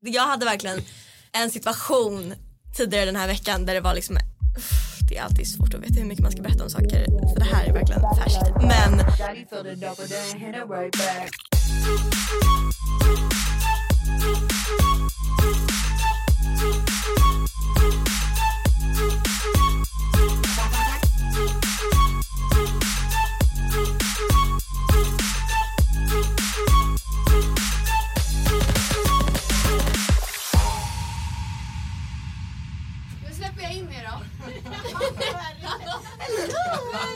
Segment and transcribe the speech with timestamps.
[0.00, 0.82] jag hade verkligen
[1.32, 2.34] en situation
[2.76, 4.18] tidigare den här veckan där det var liksom
[5.08, 7.44] det är alltid svårt att veta hur mycket man ska berätta om saker för det
[7.44, 8.42] här är verkligen färskt.
[8.62, 9.00] Men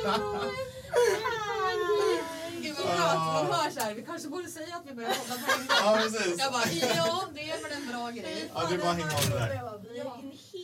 [0.05, 0.82] Aleluia.
[2.97, 3.95] Bra att man hör så här.
[3.95, 5.77] Vi kanske borde säga att vi börjar podda på en gång.
[5.85, 6.35] Ja, precis.
[6.39, 8.51] Jag bara, ja det är väl en bra grej.
[8.55, 10.63] Ja, det är bara att hänga av det där.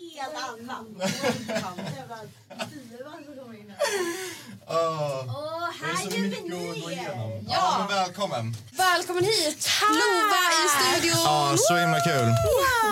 [4.71, 6.51] Åh, Åh, det är så mycket att
[6.85, 7.47] gå igenom.
[7.49, 7.77] Ja, Ja.
[7.79, 8.55] men välkommen.
[8.77, 9.69] Välkommen hit!
[9.91, 10.69] Lova i
[11.01, 11.21] studion.
[11.25, 12.33] Ja, så himla kul.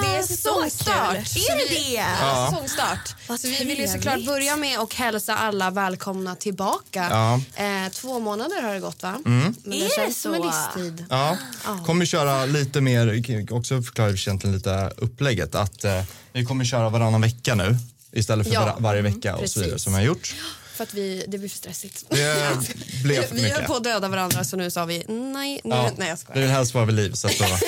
[0.02, 1.16] Det är så säsongstart.
[1.16, 2.04] Är det vi- det?
[2.20, 3.14] Ja, säsongstart.
[3.40, 7.08] Så vi vill ju såklart börja med att hälsa alla välkomna tillbaka.
[7.10, 7.64] Ja.
[7.64, 9.14] Eh, två månader har det gått va?
[9.26, 9.54] Mm.
[9.64, 11.04] Men Är det det känns som en livstid.
[11.10, 11.38] Ja,
[11.86, 15.54] kommer köra lite mer, också förklara egentligen lite upplägget.
[15.54, 17.76] Att eh, vi kommer köra varannan vecka nu
[18.12, 19.62] istället för Ja, var, varje vecka och så precis.
[19.62, 20.34] vidare som vi har gjort.
[20.74, 22.04] För att vi, det blir för stressigt.
[22.10, 22.16] Det
[23.02, 23.66] blev för vi höll mycket.
[23.66, 26.40] på att döda varandra så nu sa vi nej, nu, Ja, nej jag det skojar.
[26.40, 27.12] vill helst vara vid liv.
[27.12, 27.44] Så att då,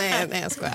[0.00, 0.74] nej, nej jag skojar.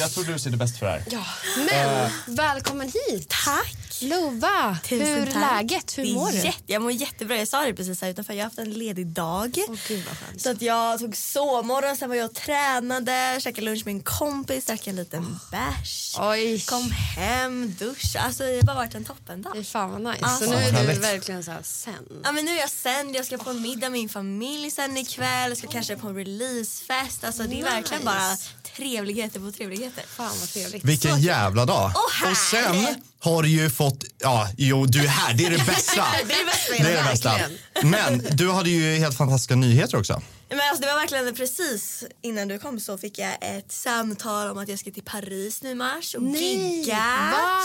[0.00, 1.04] jag tror du ser det bäst för det här.
[1.10, 1.24] Ja.
[1.70, 3.26] Men välkommen hit.
[3.44, 3.76] tack!
[4.02, 5.52] Lova, Tusen hur är tack.
[5.52, 5.98] läget?
[5.98, 6.36] Hur Det är mår du?
[6.38, 7.36] Jätte, jag mår jättebra.
[7.36, 8.32] Jag sa det precis här utanför.
[8.32, 9.58] Jag har haft en ledig dag.
[9.68, 10.42] Åh, gud vad skönt.
[10.42, 14.64] Så att jag tog sovmorgon, sen var jag och tränade, käkade lunch med en kompis,
[14.64, 16.16] drack en liten bärs.
[16.20, 18.20] Oj, Kom hem, duscha.
[18.20, 19.52] Alltså det har bara varit en toppendag.
[19.54, 20.24] fy fan vad nice.
[20.24, 21.94] Alltså, så nu är du verkligen så här sen.
[22.24, 24.96] Ja men nu är jag sänd, jag ska på en middag med min familj sen
[24.96, 27.24] ikväll, jag ska kanske på en releasefest.
[27.24, 28.36] Alltså det är verkligen bara
[28.76, 30.04] trevligheter på trevligheter.
[30.16, 30.84] Fan vad trevligt.
[30.84, 31.92] Vilken jävla dag!
[31.94, 33.02] Åh, och sen.
[33.24, 36.06] har ju fått, ja, jo du är här, det är det bästa.
[36.26, 37.40] Det är det bästa Det är det bästa.
[37.82, 40.22] Men du hade ju helt fantastiska nyheter också.
[40.48, 44.58] Men alltså det var verkligen precis innan du kom så fick jag ett samtal om
[44.58, 46.96] att jag ska till Paris nu i mars och gigga.
[47.32, 47.62] Va?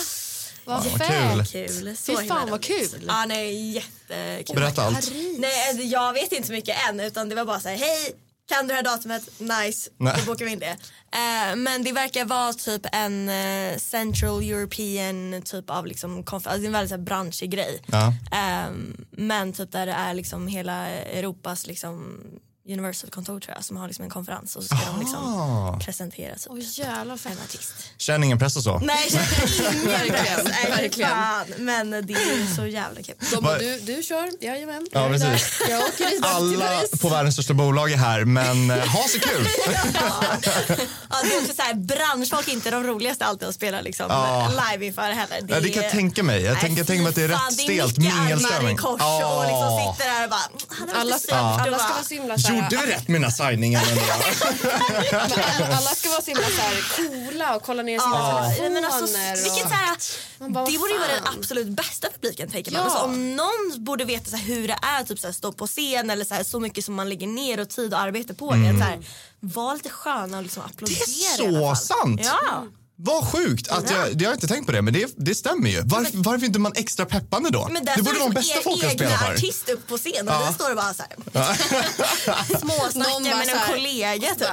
[0.65, 1.51] Vad Ja, vad fett.
[1.51, 1.97] Kul.
[1.97, 3.05] Så Fy fan, vad kul.
[3.07, 4.55] Ja, nej, jättekul.
[4.55, 5.09] Berätta allt.
[5.09, 5.37] Paris.
[5.39, 8.15] Nej, alltså, jag vet inte så mycket än utan det var bara så här, hej,
[8.49, 9.39] kan du det här datumet?
[9.39, 10.13] Nice, Nej.
[10.17, 10.77] då bokar vi in det.
[11.11, 16.61] Eh, men det verkar vara typ en eh, Central European typ av liksom konferens, alltså,
[16.61, 17.81] det är en väldigt så här, branschig grej.
[17.85, 18.13] Ja.
[18.31, 22.21] Ehm, men typ där det är liksom hela Europas liksom
[22.67, 26.47] Universal-kontor tror jag som har liksom en konferens och så ska de liksom presentera typ
[26.51, 27.73] Oj jävlar en artist.
[27.97, 28.79] Känn ingen press och så.
[28.79, 30.41] Nej, jag känner ingen press.
[30.45, 31.09] Nej, verkligen.
[31.09, 31.45] fan.
[31.57, 33.15] Men det är ju så jävla kul.
[33.31, 34.87] De, du, du kör, jajamän.
[34.91, 35.61] Ja, Jag precis.
[35.69, 39.47] Jag åker Alla på världens största bolag är här, men eh, ha så kul!
[41.11, 44.05] Ja, det är också så här, branschfolk är inte de roligaste alltid att spela liksom,
[44.09, 44.51] Ja.
[44.71, 45.45] live inför heller.
[45.47, 46.41] Ja, det kan jag tänka mig.
[46.43, 48.51] Jag Nej, tänker, tänker mig att det är fy rätt fan, stelt, Det är mycket
[48.59, 49.35] armar i kors Ja.
[49.37, 50.95] och liksom sitter där och bara...
[50.95, 53.83] Har Alla ska, alla vara så himla så Gjorde vi rätt mina signingar?
[53.91, 54.01] ändå?
[55.63, 58.69] Alla ska vara så himla så här coola och kolla ner sina Ja, telefoner.
[58.81, 59.97] men alltså, vilket så här,
[60.49, 62.81] bara, det borde ju vara den absolut bästa publiken tänker man.
[62.81, 62.85] Ja.
[62.85, 65.67] Alltså, om någon borde veta så här, hur det är typ, så här, stå på
[65.67, 68.51] scen eller så, här, så mycket som man lägger ner och tid och arbete på
[68.51, 68.77] det.
[68.79, 68.99] Så här,
[69.39, 70.97] var lite sköna och liksom applådera
[71.37, 72.21] Det är så sant!
[72.23, 72.63] Ja.
[73.01, 73.67] Vad sjukt!
[73.67, 75.81] Att jag, det har jag inte tänkt på det, men det, det stämmer ju.
[75.85, 77.67] Varför, varför inte man extra peppande då?
[77.71, 79.33] Men där det borde vara de liksom bästa er folken att spela egna för.
[79.33, 80.45] artist upp på scen och Ja.
[80.47, 81.17] vi står och bara så här.
[82.49, 84.47] Någon Småsnackar med en kollega typ.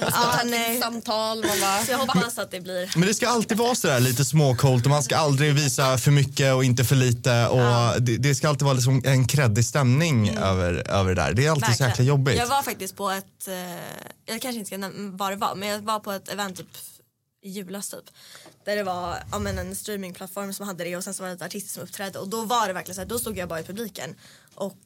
[0.00, 0.80] Ja, Ja, nej.
[0.80, 1.44] samtal.
[1.46, 4.24] Man bara, Så jag hoppas att det blir Men det ska alltid vara sådär lite
[4.24, 7.46] småcoolt och man ska aldrig visa för mycket och inte för lite.
[7.46, 11.32] Och det, det ska alltid vara liksom en kreddig stämning över, över det där.
[11.32, 12.36] Det är alltid så jäkla jobbigt.
[12.38, 13.54] Jag var faktiskt på ett, eh,
[14.26, 16.66] jag kanske inte ska nämna vad det var, men jag var på ett event typ
[17.42, 18.10] i julas typ.
[18.64, 21.34] Där det var ja, men en streamingplattform som hade det och sen så var det
[21.34, 23.60] ett artister som uppträdde och då var det verkligen så här, då stod jag bara
[23.60, 24.14] i publiken
[24.54, 24.78] och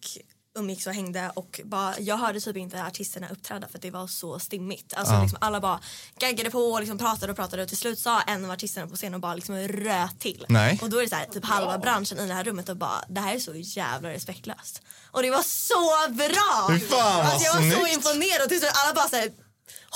[0.59, 4.39] umgicks och hängde och bara, jag hörde typ inte artisterna uppträda för det var så
[4.39, 4.95] stimmigt.
[4.95, 5.23] Alltså, Ja.
[5.23, 5.81] liksom, alla bara
[6.19, 8.97] gaggade på och liksom pratade och pratade och till slut sa en av artisterna på
[8.97, 10.47] scenen och bara liksom röt till.
[10.49, 10.79] Nej.
[10.83, 13.05] Och då är det så här, typ halva branschen i det här rummet och bara
[13.09, 14.83] det här är så jävla respektlöst.
[15.11, 16.79] Och det var så bra!
[16.89, 17.95] Fan, alltså, jag var så snyggt.
[17.95, 19.31] imponerad och till slut alla bara så här,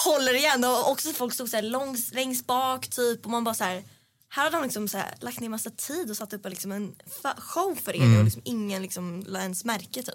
[0.05, 3.55] håller igen och också folk stod så här långs, längst bak typ och man bara
[3.55, 3.85] så här
[4.31, 6.95] här hade de liksom så här, lagt ner massa tid och satt upp liksom en
[7.39, 8.19] show för er Mm.
[8.19, 10.15] och liksom ingen liksom la ens märke typ.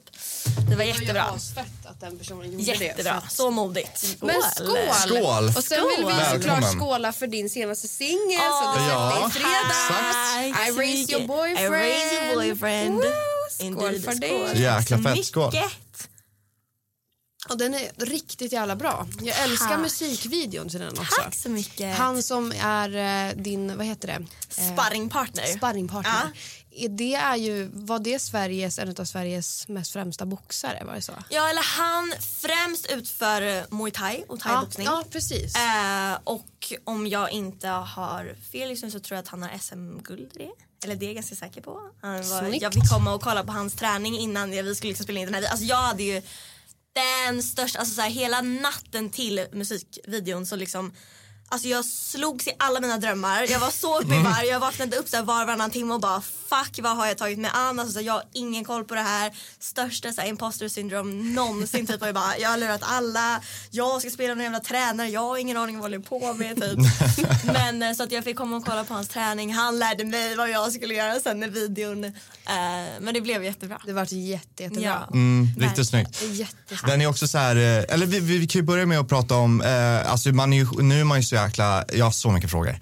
[0.69, 1.23] Det var jättebra.
[1.23, 2.85] asfett att den personen gjorde det.
[2.85, 4.15] Jättebra, att- så modigt.
[4.21, 4.77] Men skål!
[5.07, 5.47] Skål.
[5.57, 6.23] Och sen vill vi Skål.
[6.33, 6.79] såklart Välkommen.
[6.79, 9.11] skåla för din senaste singel som du Ja.
[9.31, 10.67] släppte i fredags.
[10.69, 11.17] I raised mycket.
[11.17, 11.59] your boyfriend.
[11.59, 12.95] I raised your boyfriend.
[12.95, 13.03] Woo!
[13.51, 14.27] Skål Indeed, för det.
[14.27, 14.59] skål.
[14.61, 15.53] Jäkla fett, skål.
[15.53, 15.71] mycket.
[17.49, 19.07] Och den är riktigt jävla bra.
[19.21, 19.79] Jag älskar Tack.
[19.79, 21.21] musikvideon till den också.
[21.21, 21.97] Tack så mycket.
[21.97, 24.13] Han som är eh, din, vad heter det?
[24.63, 25.45] Eh, Sparringpartner.
[25.45, 26.31] Sparringpartner.
[26.75, 30.83] Är Det är ju, var det Sveriges, en av Sveriges mest främsta boxare?
[30.85, 31.11] Var det så?
[31.29, 34.85] Ja, eller han främst utför eh, muay thai och Ja, thaiboxning.
[34.85, 35.55] ja precis.
[35.55, 40.31] Eh, och om jag inte har fel liksom, så tror jag att han har SM-guld
[40.35, 40.49] i det.
[40.85, 41.79] Eller det är jag ganska säker på.
[42.01, 42.61] Han var, Snyggt.
[42.63, 45.35] jag fick komma och kolla på hans träning innan vi skulle liksom spela in den
[45.43, 45.49] här.
[45.51, 46.21] Alltså jag hade ju
[46.93, 50.93] den största, alltså så här, hela natten till musikvideon så liksom
[51.49, 53.45] Alltså jag slogs i alla mina drömmar.
[53.49, 54.45] Jag var så uppe i varv.
[54.45, 56.21] Jag vaknade upp så här var och varannan timme och bara
[56.53, 57.79] fuck vad har jag tagit mig an?
[57.79, 59.31] Alltså, så jag har ingen koll på det här.
[59.59, 61.87] Största så här, imposter syndrome någonsin.
[61.87, 62.01] Typ.
[62.01, 63.41] Och jag, bara, jag har lurat alla.
[63.71, 65.09] Jag ska spela någon jävla tränare.
[65.09, 66.61] Jag har ingen aning vad jag håller på med.
[66.61, 66.79] Typ.
[67.53, 69.53] Men eh, så att jag fick komma och kolla på hans träning.
[69.53, 72.03] Han lärde mig vad jag skulle göra sen med videon.
[72.03, 72.11] Eh,
[73.01, 73.81] men det blev jättebra.
[73.85, 74.83] Det var jätte, jättebra.
[74.83, 75.07] Ja.
[75.13, 76.19] Mm, riktigt snyggt.
[76.19, 76.87] Det är jättesnyggt.
[76.87, 79.09] Den är också så här, eh, eller vi, vi, vi kan ju börja med att
[79.09, 82.11] prata om, eh, alltså man är ju, nu är man ju så jäkla, jag har
[82.11, 82.79] så mycket frågor.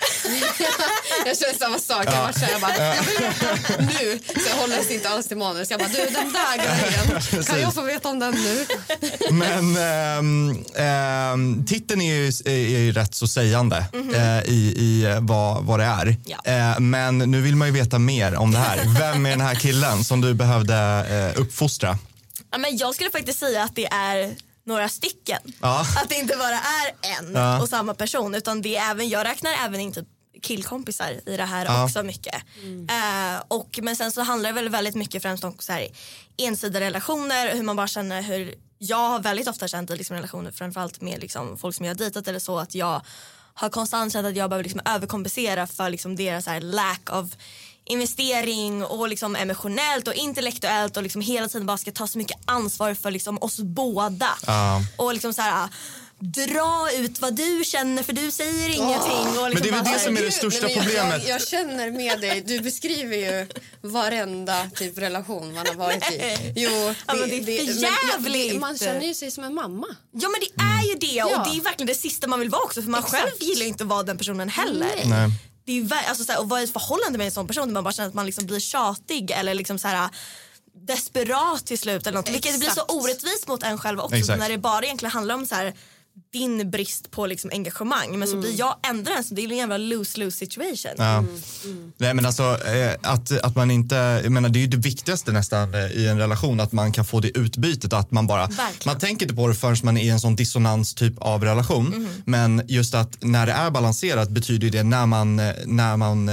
[1.25, 2.05] Jag känner samma sak.
[2.05, 5.27] Jag, var så här, jag bara, jag vill, nu så jag håller sig inte alls
[5.27, 5.71] till manus.
[5.71, 8.65] Jag bara, du den där grejen, kan jag få veta om den nu?
[9.31, 13.85] Men ehm, ehm, titeln är ju, är ju rätt så sägande
[14.15, 16.15] eh, i, i eh, vad, vad det är.
[16.25, 16.37] Ja.
[16.51, 18.79] Eh, men nu vill man ju veta mer om det här.
[18.99, 20.75] Vem är den här killen som du behövde
[21.35, 21.97] eh, uppfostra?
[22.51, 24.35] Ja, men jag skulle faktiskt säga att det är
[24.65, 25.39] några stycken.
[25.61, 25.79] Ja.
[25.95, 27.61] Att det inte bara är en Ja.
[27.61, 30.07] och samma person utan det är även, jag räknar även in typ
[30.41, 31.83] killkompisar i det här Ja.
[31.85, 32.35] också mycket.
[32.89, 35.87] Eh, och, men sen så handlar det väl väldigt mycket främst om så här,
[36.37, 40.51] ensidiga relationer, hur man bara känner hur jag har väldigt ofta känt i liksom, relationer
[40.51, 43.01] framförallt med liksom, folk som jag har dejtat eller så att jag
[43.53, 47.25] har konstant känt att jag behöver liksom, överkompensera för liksom, deras så här, lack of
[47.85, 52.37] investering och liksom emotionellt och intellektuellt och liksom hela tiden bara ska ta så mycket
[52.45, 54.29] ansvar för liksom oss båda.
[54.47, 54.81] Ja.
[54.97, 55.69] Och liksom så här
[56.21, 59.39] dra ut vad du känner för du säger ingenting.
[59.39, 60.83] Och liksom Men det är väl bara det så som är det största Nej, jag,
[60.85, 61.27] problemet.
[61.27, 62.41] Jag, jag känner med dig.
[62.41, 63.47] Du beskriver ju
[63.81, 66.53] varenda typ relation man har varit i.
[66.55, 66.69] Jo,
[67.07, 68.51] Ja, men det är för men jag- jävligt.
[68.53, 69.87] det- Man känner ju sig som en mamma.
[70.11, 71.47] Ja men det är ju det och Ja.
[71.51, 73.23] det är verkligen det sista man vill vara också för man Exakt.
[73.23, 74.79] själv gillar ju inte att vara den personen heller.
[74.95, 75.05] Nej.
[75.05, 75.29] Nej.
[75.65, 77.67] Det är ju, alltså, så här, och vara i ett förhållande med en sån person
[77.67, 80.09] där man bara känner att man liksom blir tjatig eller liksom så här
[80.87, 82.29] desperat till slut eller något.
[82.29, 85.55] Vilket blir så orättvist mot en själv också när det bara egentligen handlar om så
[85.55, 85.73] här
[86.33, 89.57] din brist på liksom engagemang men så blir jag ändå den så det är en
[89.57, 90.91] jävla lose-lose situation.
[90.97, 91.23] Ja.
[91.97, 95.31] Nej men alltså eh, att, att man inte, jag menar det är ju det viktigaste
[95.31, 98.69] nästan eh, i en relation att man kan få det utbytet att man bara, Verkligen.
[98.85, 101.85] man tänker inte på det förrän man är i en sån dissonans typ av relation.
[101.87, 102.07] Mhm.
[102.25, 106.29] Men just att när det är balanserat betyder det när man, eh, när man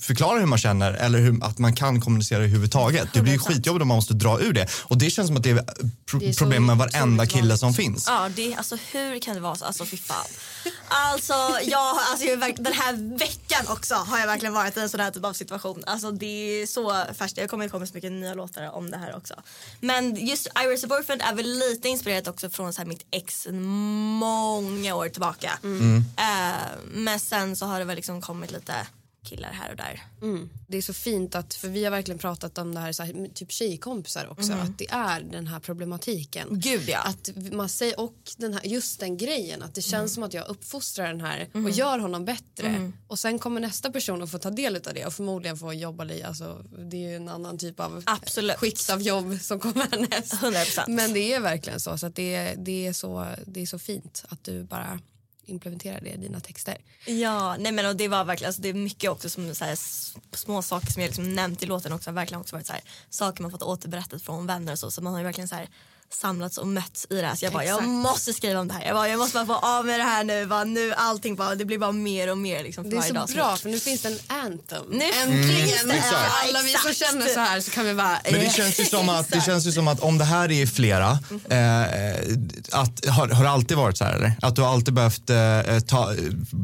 [0.00, 3.08] förklarar hur man känner eller hur, att man kan kommunicera överhuvudtaget.
[3.12, 3.42] Det blir ju 100%.
[3.54, 5.64] skitjobbigt om man måste dra ur det och det känns som att det är
[6.10, 8.04] pro- Det är problem med varenda kille som finns.
[8.08, 9.64] Ja, det, alltså hur kan det vara så?
[9.64, 10.26] Alltså fy fan.
[10.88, 11.32] Alltså,
[11.62, 15.10] jag, alltså jag, den här veckan också har jag verkligen varit i en sån här
[15.10, 15.82] typ av situation.
[15.86, 17.38] Alltså det är så färskt.
[17.38, 19.34] Jag kommer komma så mycket nya låtar om det här också.
[19.80, 24.94] Men just Iris Boyfriend är väl lite inspirerat också från så här mitt ex många
[24.94, 25.58] år tillbaka.
[26.16, 28.86] Eh, men sen så har det väl liksom kommit lite
[29.24, 30.02] killar här och där.
[30.66, 33.28] Det är så fint att, för vi har verkligen pratat om det här, så här
[33.34, 36.48] typ tjejkompisar också, att det är den här problematiken.
[36.50, 36.98] Gud ja.
[37.02, 40.08] Att man säger, och den här, just den grejen, att det känns Mm.
[40.08, 42.92] som att jag uppfostrar den här och gör honom bättre.
[43.06, 46.04] Och sen kommer nästa person att få ta del av det och förmodligen få jobba
[46.04, 48.56] i, alltså det är ju en annan typ av Absolut.
[48.56, 50.32] skikt av jobb som kommer härnäst.
[50.34, 50.84] 100%.
[50.88, 54.24] Men det är verkligen så, så att det, det, är så det är så fint
[54.28, 55.00] att du bara
[55.52, 56.78] implementera det i dina texter.
[57.06, 59.78] Ja, nej men och det var verkligen, alltså det är mycket också som så här,
[60.36, 63.42] små saker som jag liksom nämnt i låten också verkligen också varit så här, saker
[63.42, 65.68] man fått återberättat från vänner och så, så man har ju verkligen så här
[66.14, 68.84] samlats och mötts i det här så jag bara jag måste skriva om det här,
[68.86, 71.54] jag, bara, jag måste bara få av med det här nu, bara, nu allting bara,
[71.54, 73.68] det blir bara mer och mer liksom för Det är varje så dag bra för
[73.68, 74.84] nu finns det en anthem.
[74.90, 75.88] Nu Äntligen!
[75.88, 78.18] det, För ja, alla vi som känner så här så kan vi bara...
[78.30, 80.66] Men det känns ju som att, det känns ju som att om det här är
[80.66, 81.10] flera,
[81.48, 84.32] eh, att, har, har det alltid varit så här eller?
[84.42, 86.14] Att du har alltid behövt eh, ta,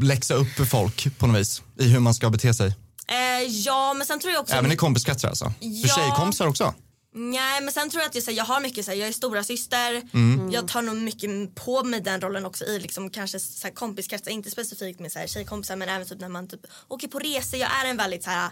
[0.03, 2.67] läxa upp folk på något vis i hur man ska bete sig?
[3.09, 5.45] Eh, ja men sen tror jag också Även i kompiskretsar alltså?
[5.45, 5.95] För Ja.
[5.97, 6.75] tjejkompisar också?
[7.19, 9.09] Nej men sen tror jag att jag, så här, jag har mycket så här, jag
[9.09, 10.03] är stora syster.
[10.15, 10.51] Mm.
[10.51, 14.31] Jag tar nog mycket på mig den rollen också i liksom kanske så här, kompiskretsar,
[14.31, 17.61] inte specifikt med så här, tjejkompisar men även typ när man typ åker på resor.
[17.61, 18.51] Jag är en väldigt så här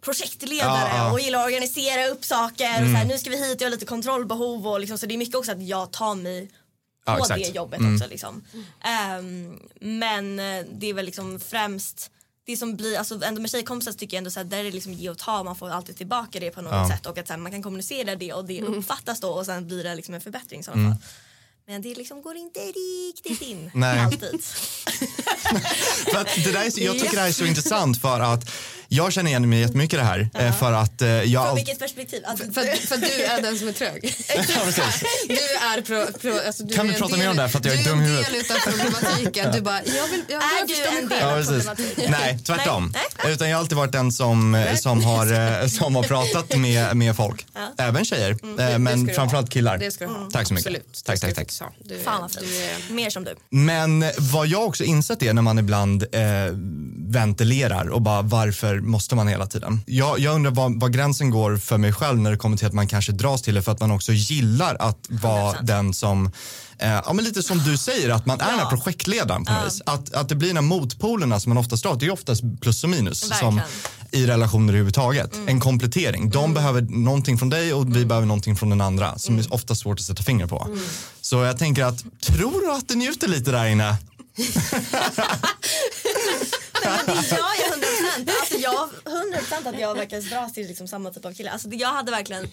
[0.00, 1.12] projektledare Ja, ja.
[1.12, 2.92] och gillar att organisera upp saker och Mm.
[2.92, 5.18] så här, nu ska vi hit, jag har lite kontrollbehov och liksom, så det är
[5.18, 6.50] mycket också att jag tar mig
[7.06, 7.44] Ja, på exakt.
[7.44, 7.94] det jobbet Mm.
[7.94, 8.44] också liksom.
[8.84, 12.10] Ehm, men eh, det är väl liksom främst
[12.46, 14.70] det som blir, alltså ändå med tjejkompisar tycker jag ändå så här, där är det
[14.70, 16.88] liksom ge och ta, man får alltid tillbaka det på något Ja.
[16.88, 19.66] sätt och att så här, man kan kommunicera det och det uppfattas då och sen
[19.66, 20.94] blir det liksom en förbättring i Mm.
[21.66, 23.98] Men det liksom går inte riktigt in Nej.
[24.00, 24.40] alltid.
[26.10, 28.50] För att det där är, jag tycker det här är så intressant för att
[28.88, 30.28] jag känner igen mig jättemycket i det här.
[30.34, 32.22] eh, För att eh, jag Från vilket perspektiv?
[32.26, 34.14] Alltså, För, för du är den som är trög.
[34.34, 34.84] Ja.
[35.28, 37.48] Du är pro, pro, alltså du Kan är vi en prata mer om det här
[37.48, 38.30] för att jag är du dum i en huvudet?
[38.32, 39.52] del utav problematiken.
[39.52, 41.08] Du bara, jag vill, jag, Är du en själv.
[41.08, 41.18] del?
[41.20, 41.48] Ja, precis.
[41.66, 42.10] problematiken.
[42.10, 42.92] Nej, tvärtom.
[43.24, 46.96] Nej, Utan jag har alltid varit den som, eh, som, har, som har pratat med,
[46.96, 47.46] med folk.
[47.78, 48.56] Även tjejer, Mm.
[48.56, 49.78] Det men du framförallt killar.
[49.78, 50.28] Det ska du ha.
[50.32, 50.66] Tack så mycket.
[50.66, 51.02] Absolut.
[51.04, 51.72] Tack, tack, du tack.
[51.84, 52.92] Du, Fan vad du är.
[52.92, 53.34] Mer som du.
[53.50, 56.20] Men vad jag också insett är när man ibland eh,
[57.08, 59.80] ventilerar och bara varför måste man hela tiden?
[59.86, 62.72] Jag, jag undrar var, var gränsen går för mig själv när det kommer till att
[62.72, 65.62] man kanske dras till det för att man också gillar att vara 100%.
[65.62, 66.30] den som
[66.78, 68.70] Eh, ja, men lite som du säger, att man är den här Ja.
[68.70, 69.82] projektledaren på något vis.
[69.86, 72.84] Att, att det blir de här motpolerna som man oftast drar, det är oftast plus
[72.84, 73.60] och minus som,
[74.10, 75.30] i relationer överhuvudtaget.
[75.46, 76.30] En komplettering.
[76.30, 79.74] De behöver någonting från dig och vi behöver någonting från den andra som är ofta
[79.74, 80.68] svårt att sätta finger på.
[81.20, 83.96] Så jag tänker att, tror du att du njuter lite där inne?
[86.84, 88.30] Men det gör jag 100 procent.
[88.40, 91.50] Alltså jag 100 procent att jag verkar dras till liksom samma typ av kille.
[91.50, 92.48] Alltså jag hade verkligen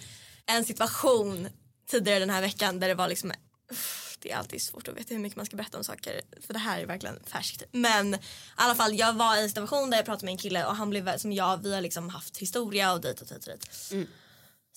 [0.46, 1.48] en situation
[1.90, 3.32] tidigare den här veckan där det var liksom
[3.72, 6.52] Uff, det är alltid svårt att veta hur mycket man ska berätta om saker för
[6.52, 7.62] det här är verkligen färskt.
[7.72, 8.18] Men i
[8.54, 10.90] alla fall jag var i en situation där jag pratade med en kille och han
[10.90, 13.92] blev som jag, vi har liksom haft historia och dit och dit och dit.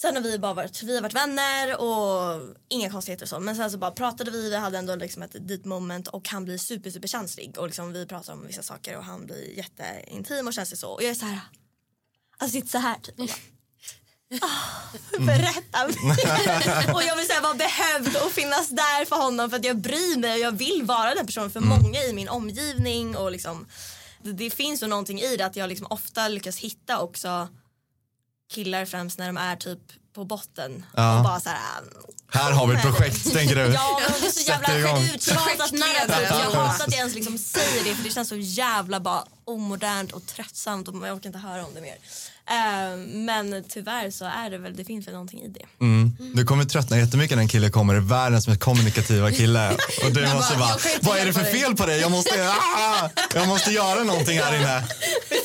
[0.02, 3.40] Sen har vi bara varit, vi har varit vänner och inga konstigheter och så.
[3.40, 6.46] Men sen så bara pratade vi, vi hade ändå liksom ett deep moment och han
[6.46, 10.48] blir super super känslig och liksom vi pratar om vissa saker och han blir jätteintim
[10.48, 10.90] och känslig så.
[10.90, 11.40] Och jag är så här,
[12.38, 13.36] alltså sitter så här typ och bara,
[14.42, 16.94] "Ah, Berätta mer.
[16.94, 20.18] och jag vill säga vara behövd och finnas där för honom för att jag bryr
[20.20, 23.68] mig och jag vill vara den personen för många i min omgivning och liksom
[24.24, 27.48] det, det finns ju någonting i det att jag liksom ofta lyckas hitta också
[28.52, 29.80] killar främst när de är typ
[30.14, 31.18] på botten Ja.
[31.18, 31.60] och bara så här
[32.32, 33.62] Här har vi ett projekt, tänker du.
[33.74, 35.08] Ja, det är så jävla narrativ.
[35.34, 36.24] Projektledare.
[36.24, 40.12] Jag hatar att jag ens liksom säger det för det känns så jävla bara omodernt
[40.12, 41.96] och tröttsamt och jag orkar inte höra om det mer.
[42.50, 45.66] Eh, men tyvärr så är det väl, det finns väl någonting i det.
[45.86, 46.16] Mm.
[46.34, 49.72] Du kommer tröttna jättemycket när en kille kommer, världens mest kommunikativa kille.
[50.06, 52.00] Och du måste bara, bara, vad är det för hjälpa dig." fel på dig?
[52.02, 54.84] Jag måste, ah, jag måste göra någonting här inne.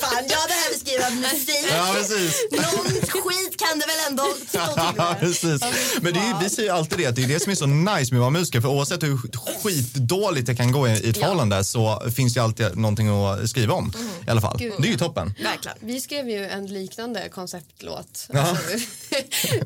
[0.01, 1.67] Fan, jag behöver skriva musik.
[1.73, 2.47] Ja, precis.
[2.53, 5.21] Någon skit kan det väl ändå stå till Ja, med.
[5.21, 5.63] precis.
[6.01, 7.67] Men det är, vi säger ju alltid det, att det är det som är så
[7.67, 8.61] nice med att vara musiker.
[8.61, 9.19] För oavsett hur
[9.63, 13.51] skitdåligt det kan gå i, i ett förhållande så finns det ju alltid någonting att
[13.51, 13.93] skriva om.
[14.27, 14.57] I alla fall.
[14.59, 14.73] Gud.
[14.79, 15.35] Det är ju toppen.
[15.43, 15.77] Verkligen.
[15.81, 18.41] Vi skrev ju en liknande konceptlåt Ja.
[18.41, 18.75] alltså,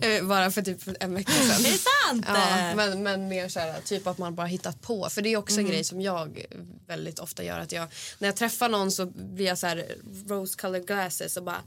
[0.07, 1.64] eh, bara för typ en vecka sedan.
[1.66, 2.26] Är det sant?
[2.28, 5.09] Ja, men, men mer så här, typ att man bara hittat på.
[5.11, 6.45] För det är också en grej som jag
[6.87, 7.59] väldigt ofta gör.
[7.59, 7.88] Att jag,
[8.19, 9.85] när jag träffar någon så blir jag så här
[10.28, 11.62] rose colored glasses och bara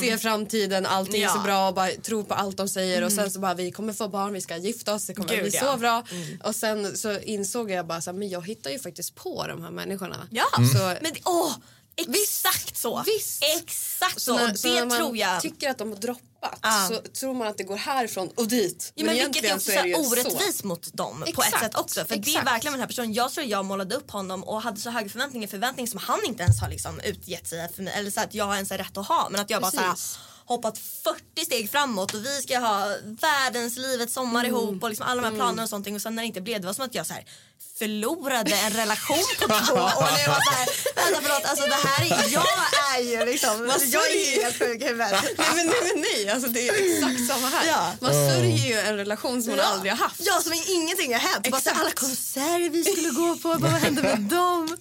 [0.00, 1.42] ser framtiden, allting är så Ja.
[1.44, 4.08] bra och bara tror på allt de säger och sen så bara vi kommer få
[4.08, 5.60] barn, vi ska gifta oss, det kommer Gud, bli ja.
[5.72, 6.04] så bra.
[6.44, 9.62] Och sen så insåg jag bara så här, men jag hittar ju faktiskt på de
[9.62, 10.28] här människorna.
[10.30, 11.52] Ja, Så, men åh,
[11.98, 13.02] exakt så.
[13.06, 13.44] Visst.
[13.58, 14.38] Exakt så.
[14.38, 15.40] så när, så det man tror jag.
[15.40, 16.24] tycker att de har droppat
[16.62, 16.88] Ja.
[16.88, 18.92] så tror man att det går härifrån och dit.
[18.94, 21.62] Ja, men vilket är också så är ju så orättvist mot dem på ett Exakt,
[21.64, 22.00] sätt också.
[22.04, 22.46] För det är exakt.
[22.46, 25.48] verkligen den här personen, jag tror jag målade upp honom och hade så höga förväntningar,
[25.48, 27.92] förväntningar som han inte ens har liksom utgett sig för mig.
[27.96, 29.28] Eller så att jag ens är rätt att ha.
[29.30, 30.18] Men att jag bara så här, Precis.
[30.44, 34.56] hoppat 40 steg framåt och vi ska ha världens livets sommar Mm.
[34.56, 36.60] ihop och liksom alla de här planerna och sånt och sen när det inte blev
[36.60, 37.24] det var som att jag så här
[37.78, 40.08] förlorade en relation på två år.
[40.24, 42.44] Jag var så här, vänta förlåt, alltså det här är, jag
[42.96, 45.12] är ju liksom, Vad jag är helt sjuk i huvudet.
[45.38, 47.66] Nej men, nej men nej, alltså det är exakt samma här.
[47.66, 47.92] Ja.
[48.00, 50.20] Man sörjer ju en relation som man aldrig har haft.
[50.24, 51.50] Ja, som om ingenting har hänt.
[51.50, 51.80] Bara Exakt.
[51.80, 54.76] alla konserter vi skulle gå på, bara, vad hände med dem?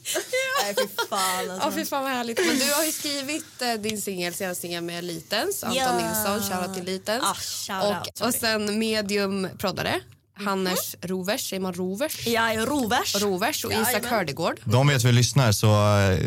[0.64, 1.68] Nej fy fan alltså.
[1.68, 2.38] Ja fy fan vad härligt.
[2.48, 5.98] Men du har ju skrivit eh, din singel, senaste singel med Litens, Anton Ja.
[5.98, 7.24] Nilsson, shoutout till Litens.
[7.24, 10.02] Ah, shoutout, och, och sen medium proddare,
[10.46, 12.28] Hannes Rovers, säger man Rovers?
[12.28, 13.16] Jag är rovers.
[13.16, 14.10] Rovers och Isak Jajamän.
[14.10, 14.60] Hördegård.
[14.64, 16.20] De vet vi lyssnar så eh,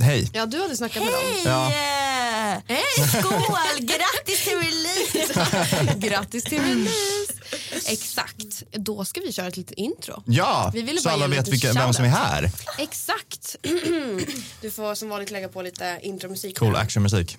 [0.00, 0.30] hej.
[0.32, 1.20] Ja du hade snackat med dem.
[1.22, 1.42] Hej!
[1.44, 1.72] Ja.
[2.68, 3.08] Hej!
[3.08, 3.78] Skål!
[3.80, 5.96] Grattis till release!
[6.08, 7.32] Grattis till release!
[7.86, 8.62] Exakt.
[8.72, 10.22] Då ska vi köra ett litet intro.
[10.26, 12.50] Ja, Vi ville så bara alla ge vet vilka, vem som är här.
[12.78, 13.56] Exakt.
[14.60, 16.58] Du får som vanligt lägga på lite intromusik.
[16.58, 17.38] Cool actionmusik.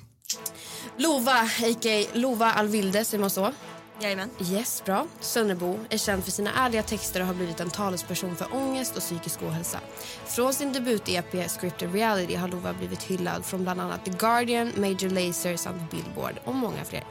[0.97, 2.05] Lova, a.k.a.
[2.13, 3.53] Lova Alvilde, säger man så?
[4.01, 4.29] Jajamän.
[4.51, 5.07] Yes, bra.
[5.19, 9.01] Sönnebo är känd för sina ärliga texter och har blivit en talesperson för ångest och
[9.01, 9.79] psykisk ohälsa.
[10.25, 15.09] Från sin debut-EP Scripted Reality har Lova blivit hyllad från bland annat The Guardian, Major
[15.09, 17.03] Lazer samt Billboard och många fler.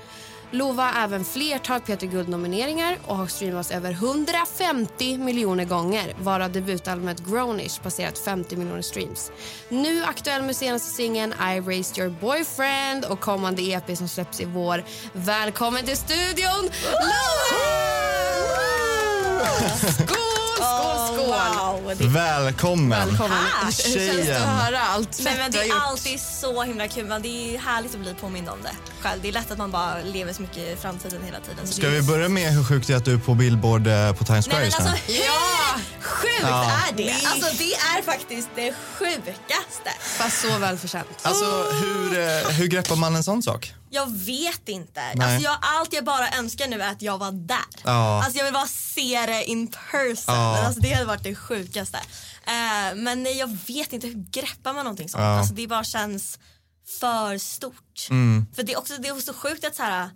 [0.51, 7.27] Lova har även flertal Peter Guld-nomineringar och har streamats över 150 miljoner gånger varav debutalbumet
[7.27, 9.33] Grownish passerat 50 miljoner streams.
[9.69, 14.45] Nu aktuell med senaste singeln I Raised Your Boyfriend och kommande EP som släpps i
[14.45, 14.85] vår.
[15.13, 17.85] Välkommen till studion, Lova!
[19.93, 20.34] Skål!
[21.35, 23.09] Wow, det, Välkommen.
[23.09, 23.39] Välkommen.
[23.39, 27.05] Ah, Hur känns det att höra allt Nej, men det är alltid så himla kul.
[27.07, 28.71] Men det är härligt att bli påmind om det
[29.03, 29.23] själv.
[29.23, 31.67] Det är lätt att man bara lever så mycket i framtiden hela tiden.
[31.67, 34.13] Så Ska vi börja med hur sjukt det är att du är på Billboard eh,
[34.13, 35.13] på Times Square Nej men just nu?
[35.13, 36.65] alltså hur sjukt Ja.
[36.89, 37.13] är det?
[37.27, 39.91] Alltså det är faktiskt det sjukaste.
[40.01, 41.07] Fast så välförtjänt.
[41.23, 43.75] Alltså hur, eh, hur greppar man en sån sak?
[43.95, 45.01] Jag vet inte.
[45.15, 45.27] Nej.
[45.27, 47.59] Alltså jag, allt jag bara önskar nu är att jag var där.
[47.85, 48.25] Ja.
[48.25, 50.35] Alltså jag vill bara se det in person.
[50.35, 50.67] Ja.
[50.67, 51.99] Alltså det hade varit det sjukaste.
[52.47, 55.23] Eh, men nej, jag vet inte, hur greppar man någonting sånt?
[55.23, 55.39] Ja.
[55.39, 56.39] Alltså det bara känns
[57.01, 58.07] för stort.
[58.11, 58.47] Mm.
[58.55, 60.11] För det är också det är så sjukt att så här,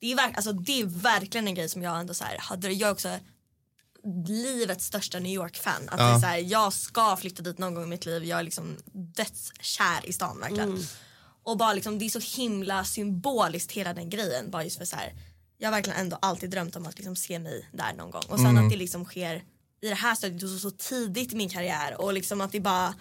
[0.00, 2.72] det är, verk, alltså, det är verkligen en grej som jag ändå så här, hade,
[2.72, 3.18] jag är också
[4.28, 5.88] livets största New York-fan.
[5.88, 8.24] Att det är så här, jag ska flytta dit någon gång i mitt liv.
[8.24, 10.86] Jag är liksom dödskär i stan verkligen.
[11.44, 14.50] Och bara liksom, det är så himla symboliskt hela den grejen.
[14.50, 15.12] Bara just för så här,
[15.58, 18.22] jag har verkligen ändå alltid drömt om att liksom se mig där någon gång.
[18.28, 19.42] Och sen att det liksom sker
[19.82, 22.94] i det här stadiet så, så tidigt i min karriär och liksom att det bara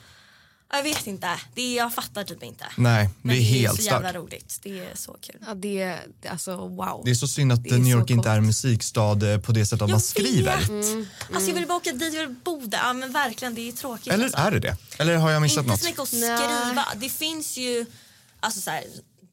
[0.74, 2.66] jag vet inte, det är, jag fattar typ inte.
[2.78, 4.16] Nej, det Men är helt så jävla starkt.
[4.26, 5.36] roligt, det är så kul.
[5.48, 7.02] Ja, det är alltså wow.
[7.06, 9.66] Det är så synd att Det är New York inte är musikstad eh, på det
[9.66, 10.58] sättet att man skriver.
[10.58, 11.08] vet.
[11.34, 12.78] Alltså jag vill bara åka dit, jag vill bo där.
[12.78, 14.14] Ja men verkligen det är tråkigt.
[14.14, 14.40] Eller alltså.
[14.40, 14.78] är det det?
[15.00, 15.80] Eller har jag missat Inte något?
[15.80, 16.66] så mycket att Nej.
[16.66, 16.86] skriva.
[16.96, 17.86] Det finns ju
[18.42, 18.84] alltså så här,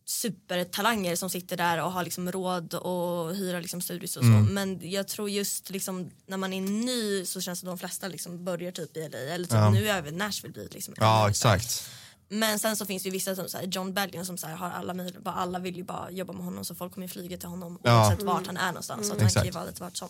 [0.05, 4.29] supertalanger som sitter där och har liksom råd att hyra liksom studios och så.
[4.29, 4.55] Mm.
[4.55, 8.09] Men jag tror just liksom, när man är ny så känns det som de flesta
[8.09, 9.19] liksom börjar typ i LA.
[9.19, 9.71] Eller typ Ja.
[9.71, 11.91] nu är över Nashville blivit liksom Ja, exakt.
[12.29, 14.57] Men sen så finns det ju vissa som så här, John Bellion som så här,
[14.57, 17.37] har alla möjligheter, alla vill ju bara jobba med honom så folk kommer ju flyga
[17.37, 18.01] till honom Ja.
[18.07, 19.09] oavsett vart han är någonstans.
[19.09, 20.09] Så att han kan ju vara lite vart som.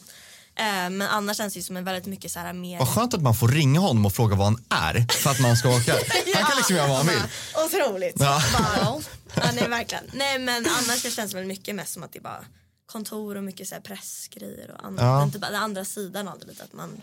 [0.59, 3.15] Eh, men annars känns det ju som en väldigt mycket så här mer Vad skönt
[3.15, 5.93] att man får ringa honom och fråga vad han är för att man ska åka.
[6.35, 7.23] Han kan liksom göra vad han vill.
[7.67, 8.17] Otroligt.
[8.19, 8.43] Ja.
[8.59, 9.01] Bara,
[9.35, 10.05] ja, nej, verkligen.
[10.13, 12.45] Nej men annars det känns det väl mycket mest som att det är bara
[12.93, 15.23] kontor och mycket så här pressgrejer och andra, Ja.
[15.23, 17.03] inte bara, den andra sidan av det lite att man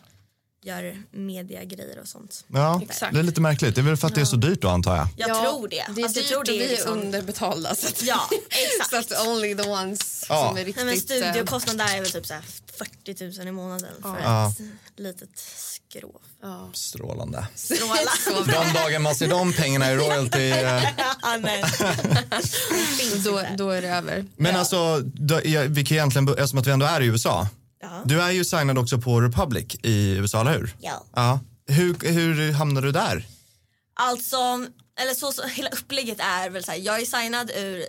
[0.66, 2.46] gör mediagrejer och sånt.
[2.48, 3.14] Ja, Exakt.
[3.14, 3.76] det är lite märkligt.
[3.76, 5.08] Det är väl för att det är så dyrt då antar jag.
[5.18, 5.84] Jag Ja, tror det.
[5.96, 7.76] Det är Alltså, dyrt tror det och vi är liksom, underbetalda.
[7.76, 8.36] Så att, Ja, så
[8.96, 9.12] exakt.
[9.12, 10.48] att only the ones Ja.
[10.48, 10.86] som är riktigt...
[10.86, 12.44] Nej, men eh, studiokostnaden där är väl typ så här
[12.78, 14.50] 40 000 i månaden för Ja.
[14.50, 16.22] ett litet skrå.
[16.42, 16.70] ja.
[16.74, 17.48] Strålande.
[17.56, 17.96] Stråla.
[18.46, 20.50] De dagar man ser de pengarna i royalty.
[20.52, 20.84] eh.
[21.22, 21.64] Ja, nej.
[23.26, 24.26] Då, då är det över.
[24.38, 27.48] Men alltså, då, ja, vi kan egentligen, eftersom att vi ändå är i USA.
[27.92, 28.02] Ja.
[28.06, 30.76] Du är ju signad också på Republic i USA, eller hur?
[30.80, 31.04] Ja.
[31.16, 31.40] Ja.
[31.68, 33.28] Hur, hur hamnade du där?
[33.94, 34.38] Alltså,
[35.00, 37.86] eller så, så hela upplägget är väl så här, jag är signad ur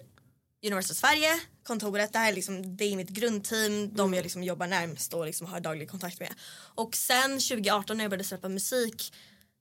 [0.67, 4.67] Universal Sverige, kontoret, det här är liksom, det är mitt grundteam, de jag liksom jobbar
[4.67, 6.35] närmst och liksom har daglig kontakt med.
[6.75, 9.13] Och sen 2018 när jag började släppa musik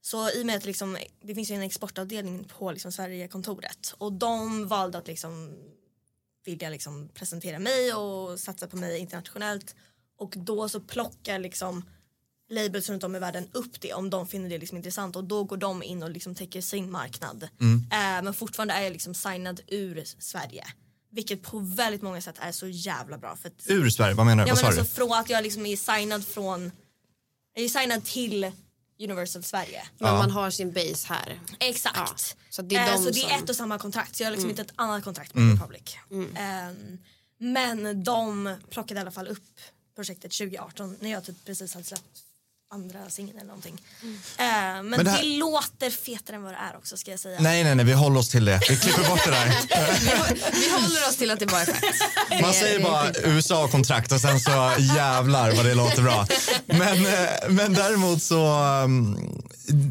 [0.01, 4.13] så i och med att liksom, det finns ju en exportavdelning på liksom Sverigekontoret och
[4.13, 5.53] de valde att liksom
[6.45, 9.75] vilja liksom presentera mig och satsa på mig internationellt
[10.17, 11.85] och då så plockar liksom
[12.49, 15.43] labels runt om i världen upp det om de finner det liksom intressant och då
[15.43, 17.43] går de in och liksom täcker sin marknad.
[17.43, 20.65] Eh, men fortfarande är jag liksom signad ur Sverige.
[21.11, 23.35] Vilket på väldigt många sätt är så jävla bra.
[23.35, 24.49] För att, Ur Sverige, vad menar du?
[24.49, 24.87] ja, men alltså du?
[24.87, 26.71] från att jag liksom är signad från
[27.53, 28.51] jag är signad till
[28.99, 29.83] Universal Sverige.
[29.97, 30.17] Men Ja.
[30.17, 31.39] man har sin base här.
[31.59, 31.95] Exakt.
[31.95, 32.07] Ja,
[32.49, 34.15] så det är Eh, de så det som- är ett och samma kontrakt.
[34.15, 35.95] Så jag har liksom inte ett annat kontrakt med Republic.
[36.35, 36.97] Ehm,
[37.37, 39.59] men de plockade i alla fall upp
[39.95, 42.03] projektet 2018 när jag typ precis hade släppt
[42.73, 43.81] andra singeln eller någonting.
[44.37, 44.45] Eh,
[44.83, 47.39] men det det, här- låter fetare än vad det är också ska jag säga.
[47.39, 48.59] Nej, nej, nej, vi håller oss till det.
[48.69, 49.47] Vi klipper bort det där.
[50.53, 51.83] Vi håller oss till att det bara är fett.
[52.41, 53.31] Man Det- säger det bara skitbra.
[53.31, 56.27] USA-kontrakt och sen så jävlar vad det låter bra.
[56.65, 58.45] Men, eh, men däremot så,
[58.83, 59.17] um,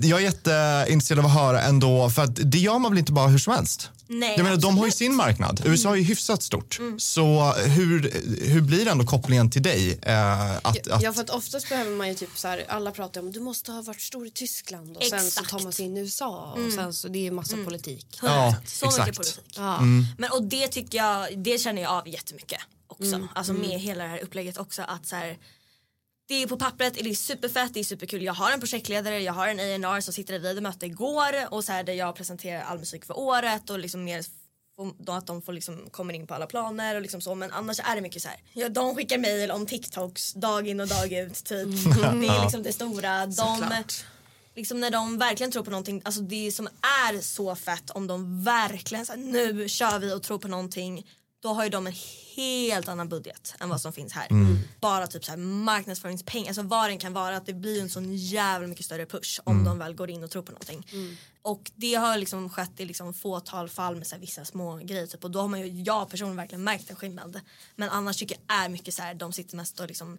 [0.02, 3.28] jag är jätteintresserad av att höra ändå, för att det gör man väl inte bara
[3.28, 3.90] hur som helst?
[4.18, 5.62] Nej, jag menar, de har ju sin marknad.
[5.64, 6.80] USA är ju hyfsat stort.
[6.98, 8.10] Så hur,
[8.48, 9.98] hur blir ändå kopplingen till dig?
[10.02, 13.20] Eh, att, att, Ja för att oftast behöver man ju typ så här, alla pratar
[13.20, 15.50] om du måste ha varit stor i Tyskland och sen så Exakt.
[15.50, 18.18] tar man sig in i USA och sen så det är ju massa politik.
[18.22, 19.06] Ja, så exakt.
[19.06, 19.54] mycket politik.
[19.56, 19.80] Ja.
[20.18, 23.14] Men, och det tycker jag, det känner jag av jättemycket också.
[23.14, 23.28] Mm.
[23.34, 25.36] Alltså med hela det här upplägget också att så här,
[26.26, 28.22] det är på pappret, det är superfett, det är superkul.
[28.22, 31.34] Jag har en projektledare, jag har en A&R som sitter i vi hade möte igår
[31.50, 34.24] och så här där jag presenterar all musik för året och liksom mer
[35.06, 37.94] att de får liksom kommer in på alla planer och liksom så men annars är
[37.94, 38.38] det mycket så här.
[38.52, 41.68] Ja, de skickar mejl om TikToks dag in och dag ut typ.
[41.96, 43.26] Det är liksom det stora.
[43.26, 44.04] De, Såklart.
[44.54, 46.68] liksom när de verkligen tror på någonting, alltså det som
[47.06, 51.06] är så fett om de verkligen säger nu kör vi och tror på någonting
[51.44, 51.92] då har ju de en
[52.36, 54.26] helt annan budget än vad som finns här.
[54.80, 58.16] Bara typ så här marknadsföringspengar, alltså vad den kan vara att det blir en sån
[58.16, 60.86] jävla mycket större push om de väl går in och tror på någonting.
[61.42, 65.06] Och det har liksom skett i liksom fåtal fall med så här vissa små grejer
[65.06, 67.40] typ och då har man ju, jag personligen verkligen märkt en skillnad.
[67.76, 70.18] Men annars tycker jag är mycket så här, de sitter mest och liksom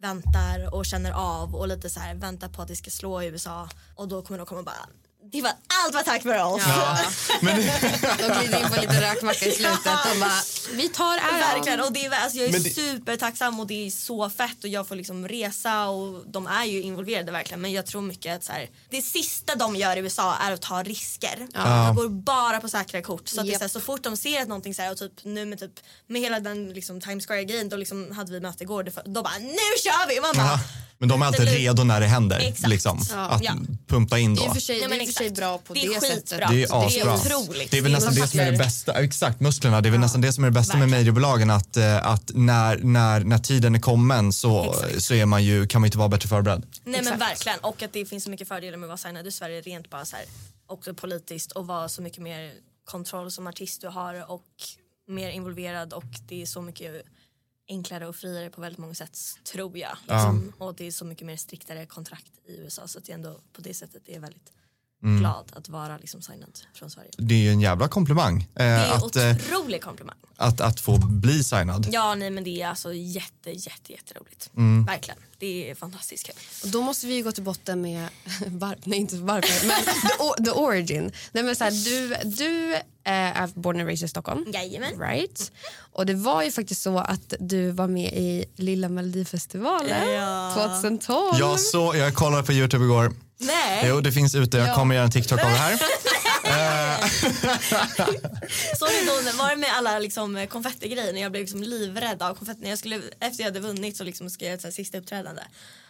[0.00, 3.26] väntar och känner av och lite så här väntar på att det ska slå i
[3.26, 4.88] USA och då kommer de komma och bara
[5.32, 5.52] det var
[5.84, 6.62] allt var tack vare oss.
[6.66, 6.98] Ja.
[7.40, 10.40] De glider in på lite rökmacka i slutet och bara,
[10.72, 11.40] vi tar äran.
[11.40, 14.64] Verkligen och det är, alltså jag är Men det- supertacksam och det är så fett
[14.64, 18.36] och jag får liksom resa och de är ju involverade verkligen men jag tror mycket
[18.36, 21.48] att så här, det sista de gör i USA är att ta risker.
[21.52, 24.16] De går bara på säkra kort så, att det är så, här, så fort de
[24.16, 27.26] ser att någonting så här, och typ nu med typ med hela den liksom Times
[27.26, 30.20] Square grejen då liksom hade vi möte igår då bara nu kör vi!
[30.20, 30.58] Man bara, Ja.
[31.00, 32.38] Men de är alltid Det- redo när det händer.
[32.38, 32.68] Exakt.
[32.68, 33.16] Liksom, Ja.
[33.28, 33.52] Att Ja.
[33.86, 34.46] pumpa in Det är då.
[34.46, 36.00] i och för sig, Nej, det är men för sig bra på Det det, är
[36.00, 36.28] sättet.
[36.28, 37.14] Det är Det är asbra.
[37.14, 37.70] otroligt.
[37.70, 38.92] Det är väl Det är nästan det som är det bästa.
[39.02, 39.80] Exakt, musklerna.
[39.80, 41.00] Det är väl nästan det som är det bästa med Verkligen.
[41.00, 41.50] mediebolagen.
[41.50, 45.02] Att, eh, att när, när, när tiden är kommen så, Exakt.
[45.02, 46.62] så är man ju, kan man inte vara bättre förberedd.
[46.62, 47.20] Nej men Exakt.
[47.20, 49.90] verkligen och att det finns så mycket fördelar med att vara signad i Sverige rent
[49.90, 50.24] bara så här
[50.66, 52.52] också politiskt och vara så mycket mer
[52.84, 54.42] kontroll som artist du har och
[55.08, 57.02] mer involverad och det är så mycket
[57.70, 59.96] enklare och friare på väldigt många sätt tror jag.
[60.00, 60.52] Liksom.
[60.58, 63.60] Och det är så mycket mer striktare kontrakt i USA så att jag ändå på
[63.60, 64.52] det sättet är väldigt
[65.00, 67.10] glad att vara liksom signad från Sverige.
[67.18, 68.40] Det är ju en jävla komplimang.
[68.40, 70.16] Eh, Det är att, eh, otrolig komplimang.
[70.36, 71.86] att, att få bli signad.
[71.92, 74.50] Ja nej men det är alltså jätte jätte jätteroligt.
[74.56, 74.84] Mm.
[74.84, 75.18] Verkligen.
[75.38, 76.34] Det är fantastiskt kul.
[76.62, 78.08] Och då måste vi ju gå till botten med,
[78.46, 79.76] var, nej inte varför, men
[80.38, 81.12] the, the origin.
[81.32, 82.80] Nej, men så här, du du eh,
[83.42, 84.44] är born and raised i Stockholm.
[84.54, 85.00] Jajamän.
[85.00, 85.52] Right?
[85.92, 90.52] Och det var ju faktiskt så att du var med i Lilla Melodifestivalen Ja.
[90.80, 91.36] 2012.
[91.38, 93.12] Jag, så, jag kollade på Youtube igår.
[93.42, 93.84] Nej.
[93.88, 94.56] Jo, det finns ute.
[94.58, 94.74] Jag Ja.
[94.74, 95.78] kommer göra en TikTok av det här.
[98.78, 102.34] Så ni då, var det med alla liksom, konfettigrejer när jag blev liksom livrädd av
[102.34, 102.60] konfetti.
[102.62, 104.72] När jag skulle, efter jag hade vunnit så liksom ska jag göra ett så här
[104.72, 105.42] sista uppträdande.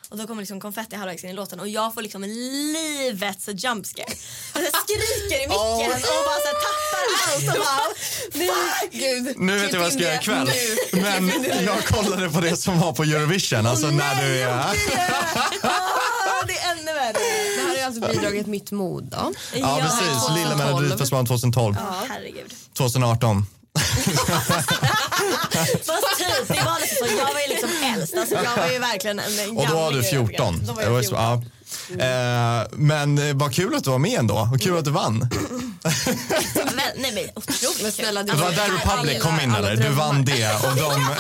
[0.09, 2.31] Och då kommer liksom konfetti halvvägs in i låten och jag får liksom en
[2.73, 4.07] livets jump scare.
[4.53, 9.39] Alltså jag skriker i micken och bara så här, tappar allt och bara Gud.
[9.39, 10.51] Nu vet jag vad jag ska göra ikväll.
[10.93, 11.33] Men
[11.65, 13.67] jag kollade på det som var på Eurovision.
[13.67, 14.65] Alltså när du är...
[17.17, 17.23] "Åh,
[17.57, 19.33] det här har ju alltså bidragit Mitt mod då.
[19.55, 20.29] Ja, precis.
[20.37, 20.59] Lilla 2012.
[20.59, 21.77] Melodifestivalen 2012.
[21.79, 22.55] Ja, herregud.
[22.79, 23.47] 2018.
[25.87, 27.17] Fast typ, det var så.
[27.19, 28.15] Jag var ju liksom äldst.
[28.17, 30.61] Alltså, jag var ju verkligen en Och då var du gamling i 14.
[30.67, 31.51] Då var Det var jag så- 14.
[31.99, 32.05] ja.
[32.05, 34.49] Eh, men vad kul att du var med ändå.
[34.51, 35.29] Vad kul att du vann.
[36.55, 38.27] Men, nej men otroligt Men snälla, kul.
[38.27, 39.77] det Det var Alltså, där Republic kom in eller?
[39.77, 41.17] Du vann det och de...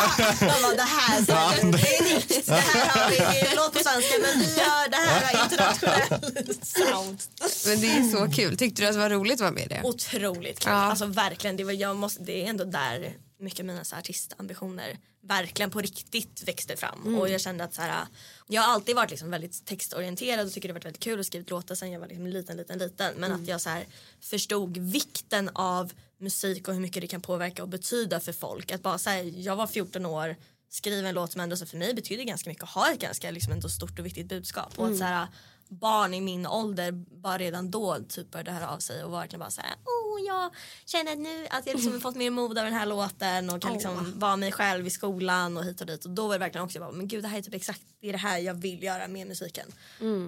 [0.76, 4.38] Det här så här, det är nytt, det här har vi, låt på svenska men
[4.40, 7.22] vi gör det här internationell sound.
[7.66, 8.56] Men det är så kul.
[8.56, 9.80] Tyckte du att det var roligt att vara med i det?
[9.84, 10.78] Otroligt kul, Ja.
[10.78, 14.00] alltså verkligen, det, var, jag måste, det är ändå där mycket av mina så här,
[14.00, 14.96] artistambitioner
[15.28, 18.06] verkligen på riktigt växte fram och jag kände att så här,
[18.52, 21.26] jag har alltid varit liksom väldigt textorienterad och tycker det har varit väldigt kul att
[21.26, 23.14] skriva låtar sen jag var liksom liten, liten, liten.
[23.16, 23.86] Men att jag så här,
[24.20, 28.72] förstod vikten av musik och hur mycket det kan påverka och betyda för folk.
[28.72, 30.36] Att bara så här, jag var 14 år,
[30.68, 33.30] skriva en låt som ändå så för mig betyder ganska mycket att ha ett ganska
[33.30, 34.78] liksom, ändå stort och viktigt budskap.
[34.78, 35.26] Och att så här,
[35.70, 39.50] barn i min ålder bara redan då typ började höra av sig och verkligen bara
[39.50, 40.50] såhär oh jag
[40.84, 43.72] känner nu att jag liksom har fått mer mod av den här låten och kan
[43.72, 46.04] liksom vara mig själv i skolan och hit och dit.
[46.04, 48.08] Och då var det verkligen också bara men gud det här är typ exakt det
[48.08, 49.72] är det här jag vill göra med musiken.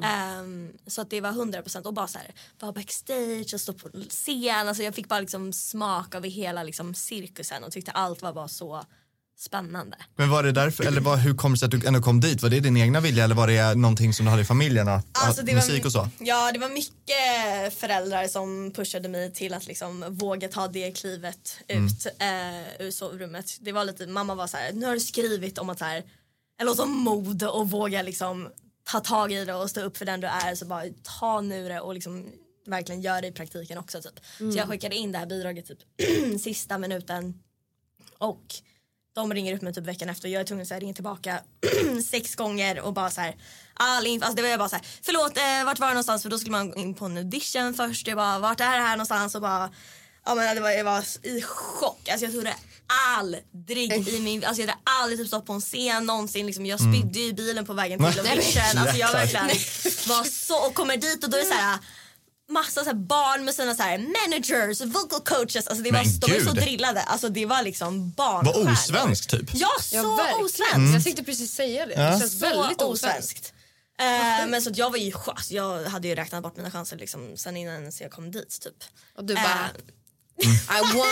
[0.05, 3.89] Ehm, så att det var 100% och bara så här vara backstage och stå på
[4.09, 4.69] scen.
[4.69, 8.49] Alltså jag fick bara liksom smak av hela liksom cirkusen och tyckte allt var bara
[8.49, 8.85] så
[9.43, 9.97] spännande.
[10.17, 12.43] Men var det därför, eller var, hur kom det sig att du ändå kom dit?
[12.43, 14.89] Var det din egna vilja eller var det någonting som du hade i familjen?
[14.89, 16.09] Att, Alltså, att musik och så?
[16.19, 21.57] Ja, det var mycket föräldrar som pushade mig till att liksom våga ta det klivet
[21.69, 23.57] ut eh, ur sovrummet.
[23.61, 26.03] Det var lite, mamma var så här, nu har du skrivit om att så här,
[26.61, 28.49] en låt om mod och våga liksom
[28.85, 31.69] ta tag i det och stå upp för den du är så bara ta nu
[31.69, 32.27] det och liksom
[32.67, 34.21] verkligen gör det i praktiken också typ.
[34.53, 35.79] Så jag skickade in det här bidraget typ
[36.41, 37.35] sista minuten
[38.19, 38.43] och
[39.15, 41.41] de ringer upp mig typ veckan efter och jag är tvungen att ringa tillbaka
[42.11, 43.35] sex gånger och bara så här
[43.75, 46.23] all info, alltså det var jag bara så här förlåt eh, vart var det någonstans?
[46.23, 48.07] För då skulle man gå in på en audition först.
[48.07, 49.35] Jag bara vart är det här någonstans?
[49.35, 49.71] Och bara
[50.27, 52.09] ja men det var, jag var i chock.
[52.09, 52.55] Alltså jag trodde
[53.17, 56.81] aldrig i min, alltså jag hade aldrig typ stått på en scen någonsin liksom, jag
[56.81, 58.79] spydde ju i bilen på vägen till audition.
[58.79, 59.47] Alltså jag verkligen
[60.09, 61.79] var så och kommer dit och då är det så här
[62.51, 65.67] massa så här barn med sina så här managers, vocal coaches.
[65.67, 67.03] Alltså det var, Men de var så drillade.
[67.03, 68.45] Alltså det var liksom barn.
[68.47, 69.51] Var osvenskt typ?
[69.55, 70.95] Ja, så Ja, osvenskt.
[70.95, 71.95] Jag tänkte precis säga det.
[71.95, 73.53] Det känns Så väldigt osvenskt.
[73.99, 76.97] Eh, men så att jag var ju alltså jag hade ju räknat bort mina chanser
[76.97, 78.85] liksom sen innan jag kom dit typ.
[79.17, 79.71] Och du bara, Eh,
[80.43, 81.07] I won!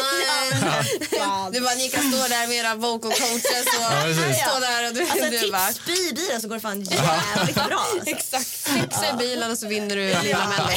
[1.53, 4.41] Du bara, ni kan stå där med era vocal coaches och precis.
[4.41, 5.67] stå där och du, alltså du bara...
[5.69, 7.65] tips spy i bilen så går det fan jävligt bra.
[7.95, 8.11] Alltså.
[8.11, 10.69] Exakt, fixa i bilen och så vinner du Lilla Mello.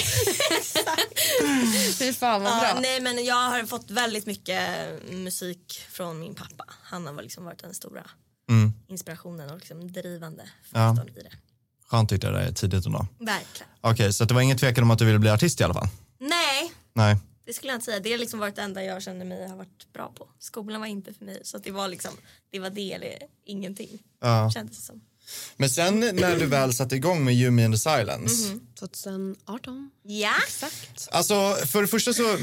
[1.99, 2.79] Fy fan vad Ja, bra.
[2.81, 4.67] nej men jag har fått väldigt mycket
[5.11, 6.65] musik från min pappa.
[6.83, 8.03] Han har liksom varit den stora
[8.87, 10.95] inspirationen och liksom drivande Ja.
[10.95, 11.31] faktorn i det.
[11.87, 13.07] Skönt tyckte jag det är tidigt ändå.
[13.19, 13.67] Verkligen.
[13.81, 15.73] Okej, så att det var ingen tvekan om att du ville bli artist i alla
[15.73, 15.87] fall?
[16.19, 17.17] Nej, Nej.
[17.45, 17.99] Det skulle jag inte säga.
[17.99, 20.27] Det har liksom varit det enda jag kände mig har varit bra på.
[20.39, 22.11] Skolan var inte för mig så att det var liksom
[22.51, 23.99] det var det eller ingenting.
[24.21, 24.51] Ja.
[24.53, 25.01] Kändes det som.
[25.57, 28.59] Men sen när du väl satte igång med You Me and the Silence.
[28.79, 29.91] 2018.
[30.03, 30.33] Ja.
[30.47, 31.07] Exakt.
[31.11, 32.37] Alltså för det första så,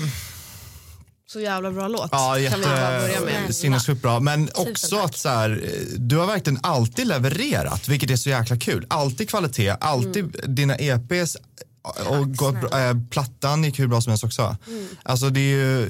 [1.26, 2.08] Så jävla bra låt.
[2.12, 4.20] ja kan vi bara börja jätte, sinnessjukt bra.
[4.20, 8.86] Men också att så här, du har verkligen alltid levererat, vilket är så jäkla kul.
[8.88, 11.36] Alltid kvalitet, alltid dina EPs
[11.82, 14.56] och gått, bra- äh, plattan gick hur bra som helst också.
[15.02, 15.88] Alltså det är ju eh,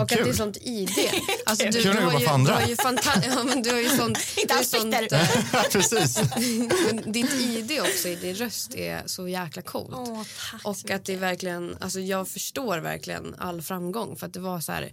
[0.00, 0.24] Och att kul.
[0.24, 0.90] det är sånt ID.
[1.46, 2.54] Alltså, du, Kul du, att jobba har ju, för du andra.
[2.54, 4.18] har ju fanta- ja, men du har ju sånt...
[4.36, 6.20] Inte du alls sånt, eh, Precis.
[6.86, 9.94] men ditt ID också i din röst är så jäkla coolt.
[9.94, 10.22] Åh,
[10.64, 14.60] och att det är verkligen, alltså jag förstår verkligen all framgång för att det var
[14.60, 14.92] så här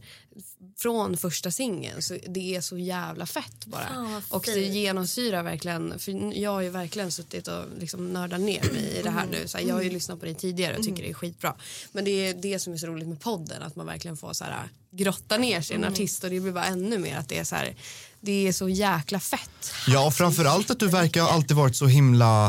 [0.79, 3.87] från första singeln så det är så jävla fett bara.
[3.87, 8.63] Fan, och det genomsyrar verkligen, för jag har ju verkligen suttit och liksom nördat ner
[8.73, 9.47] mig i det här nu.
[9.47, 11.53] Så här, jag har ju lyssnat på dig tidigare och tycker det är skitbra.
[11.91, 14.43] Men det är det som är så roligt med podden, att man verkligen får så
[14.43, 17.43] här grotta ner i en artist och det blir bara ännu mer att det är
[17.43, 17.75] så här,
[18.19, 19.71] det är så jäkla fett.
[19.87, 22.45] Ja, framförallt att du verkar ha alltid varit så himla,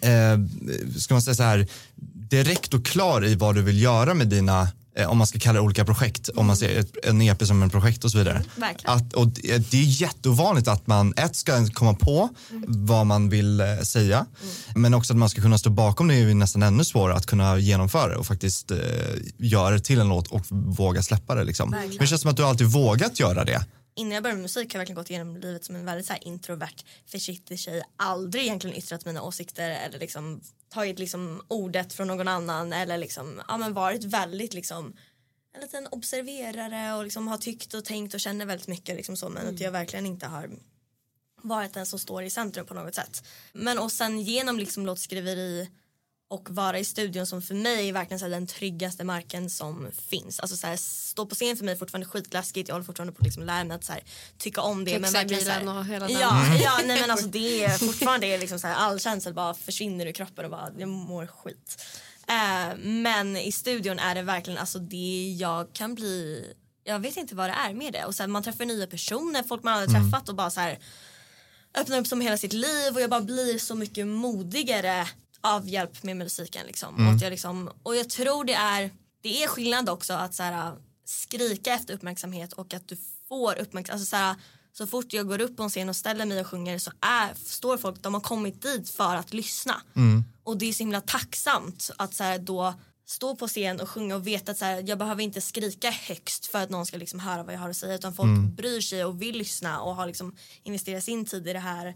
[0.00, 0.38] eh,
[0.98, 1.66] ska man säga så här,
[2.30, 4.68] direkt och klar i vad du vill göra med dina,
[5.04, 7.70] om man ska kalla det olika projekt, om man ser ett, en EP som en
[7.70, 8.44] projekt och så vidare.
[8.56, 8.96] Verkligen.
[8.96, 12.28] Att, och det det är jätteovanligt att man ett ska komma på
[12.66, 14.26] vad man vill eh, säga,
[14.74, 17.26] men också att man ska kunna stå bakom det är ju nästan ännu svårare att
[17.26, 18.78] kunna genomföra det och faktiskt eh,
[19.38, 21.44] göra det till en låt och våga släppa det.
[21.44, 21.70] Liksom.
[21.70, 23.64] Men det känns som att du alltid vågat göra det.
[23.96, 26.14] Innan jag började med musik har jag verkligen gått igenom livet som en väldigt så
[26.20, 27.82] introvert, försiktig tjej.
[27.96, 33.42] Aldrig egentligen yttrat mina åsikter eller liksom tagit liksom ordet från någon annan eller liksom,
[33.48, 34.96] ja men varit väldigt liksom
[35.54, 39.28] en liten observerare och liksom har tyckt och tänkt och känner väldigt mycket liksom så
[39.28, 40.50] men att jag verkligen inte har
[41.42, 43.24] varit den som står i centrum på något sätt.
[43.52, 45.70] Men och sen genom liksom låtskriveri
[46.28, 49.90] och vara i studion som för mig är verkligen så här den tryggaste marken som
[50.08, 50.40] finns.
[50.40, 52.68] Alltså så här, stå på scen för mig är fortfarande skitläskigt.
[52.68, 54.02] Jag håller fortfarande på att liksom lära mig att så här,
[54.38, 54.90] tycka om det.
[54.90, 56.18] Kexa i verkligen så här- bilen och hela den.
[56.20, 60.06] Ja, ja nej men alltså det är fortfarande liksom så här, all känsla bara försvinner
[60.06, 61.84] ur kroppen och bara jag mår skit.
[62.28, 66.44] Eh, men i studion är det verkligen alltså det jag kan bli
[66.84, 68.04] jag vet inte vad det är med det.
[68.04, 70.78] Och så här, man träffar nya personer, folk man aldrig träffat och bara så här
[71.78, 75.06] öppnar upp som hela sitt liv och jag bara blir så mycket modigare
[75.54, 76.94] av hjälp med musiken liksom.
[76.94, 78.90] Och, att jag liksom och jag tror det är
[79.22, 80.72] det är skillnad också att så här,
[81.04, 82.96] skrika efter uppmärksamhet och att du
[83.28, 83.90] får uppmärksamhet.
[83.90, 84.34] Alltså, så, här,
[84.72, 87.34] så fort jag går upp på en scen och ställer mig och sjunger så är,
[87.34, 89.82] står folk, de har kommit dit för att lyssna.
[90.44, 92.74] Och det är så himla tacksamt att så här, då
[93.06, 96.46] stå på scen och sjunga och veta att så här, jag behöver inte skrika högst
[96.46, 99.04] för att någon ska liksom höra vad jag har att säga utan folk bryr sig
[99.04, 101.94] och vill lyssna och har liksom investerat sin tid i det här.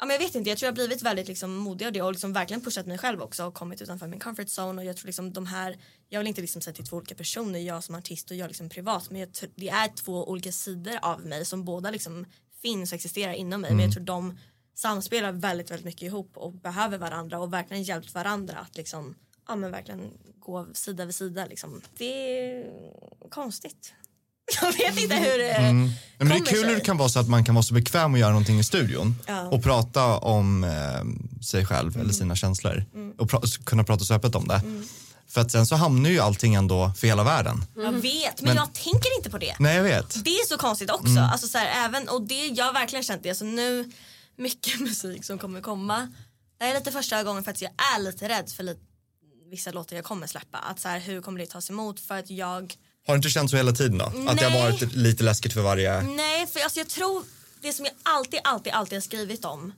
[0.00, 2.02] Ja, men jag vet inte, jag tror jag har blivit väldigt liksom modig av det
[2.02, 4.96] och liksom verkligen pushat mig själv också och kommit utanför min comfort zone och jag
[4.96, 5.76] tror liksom de här,
[6.08, 8.68] jag vill inte liksom säga till två olika personer, jag som artist och jag liksom
[8.68, 12.26] privat men jag det är två olika sidor av mig som båda liksom
[12.62, 14.38] finns och existerar inom mig men jag tror de
[14.74, 19.14] samspelar väldigt väldigt mycket ihop och behöver varandra och verkligen hjälpt varandra att liksom
[19.48, 21.82] ja men verkligen gå sida vid sida liksom.
[21.96, 22.72] Det är
[23.30, 23.94] konstigt.
[24.60, 25.72] Jag vet inte hur det Nej,
[26.18, 28.12] Men det är kul hur det kan vara så att man kan vara så bekväm
[28.12, 29.42] och göra någonting i studion Ja.
[29.48, 32.00] och prata om eh, sig själv Mm.
[32.00, 32.84] eller sina känslor
[33.18, 34.60] och pra- kunna prata så öppet om det.
[35.28, 37.64] För att sen så hamnar ju allting ändå för hela världen.
[37.76, 38.02] Jag vet,
[38.42, 39.54] men, Men- jag tänker inte på det.
[39.58, 40.24] Nej, jag vet.
[40.24, 41.18] Det är så konstigt också.
[41.32, 43.28] Alltså, så här, även, och det, jag har verkligen känt det.
[43.28, 43.92] Alltså, nu,
[44.36, 46.12] mycket musik som kommer komma.
[46.58, 48.80] Det är lite första gången för att jag är lite rädd för lite,
[49.50, 50.58] vissa låtar jag kommer släppa.
[50.58, 52.00] Att, så här, hur kommer det tas emot?
[52.00, 52.74] För att jag
[53.08, 54.04] Har du inte känt så hela tiden då?
[54.04, 54.62] Att det har Nej.
[54.62, 56.00] varit lite läskigt för varje...
[56.02, 57.22] Nej, för alltså jag tror
[57.62, 59.72] det som jag alltid, alltid, alltid har skrivit om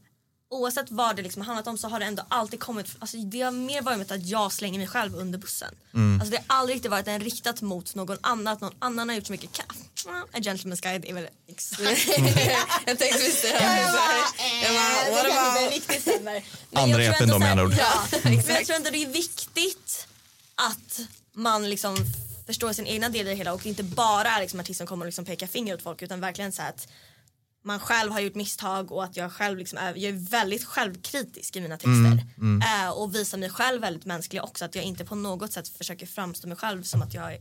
[0.50, 3.40] Oavsett vad det liksom har handlat om så har det ändå alltid kommit, alltså det
[3.40, 5.74] har mer varit med att jag slänger mig själv under bussen.
[6.20, 9.16] Alltså det har aldrig riktigt varit en riktat mot någon annan, att någon annan har
[9.16, 11.26] gjort så mycket ka- A Gentleman's Guide är väl
[12.86, 13.48] jag tänkte visst det.
[14.62, 16.42] Jag bara, what about...
[16.72, 17.74] Andra EPn då, med andra ord.
[17.78, 20.06] Ja, men jag tror ändå det är viktigt
[20.54, 21.00] att
[21.32, 21.96] man liksom
[22.50, 25.04] förstår sin egna del i det hela och inte bara är liksom artist som kommer
[25.04, 26.88] och liksom peka finger åt folk utan verkligen så att
[27.64, 31.56] man själv har gjort misstag och att jag själv liksom är, jag är väldigt självkritisk
[31.56, 32.26] i mina texter.
[32.62, 34.64] Eh, och visar mig själv väldigt mänsklig också.
[34.64, 37.36] Att jag inte på något sätt försöker framstå mig själv som att jag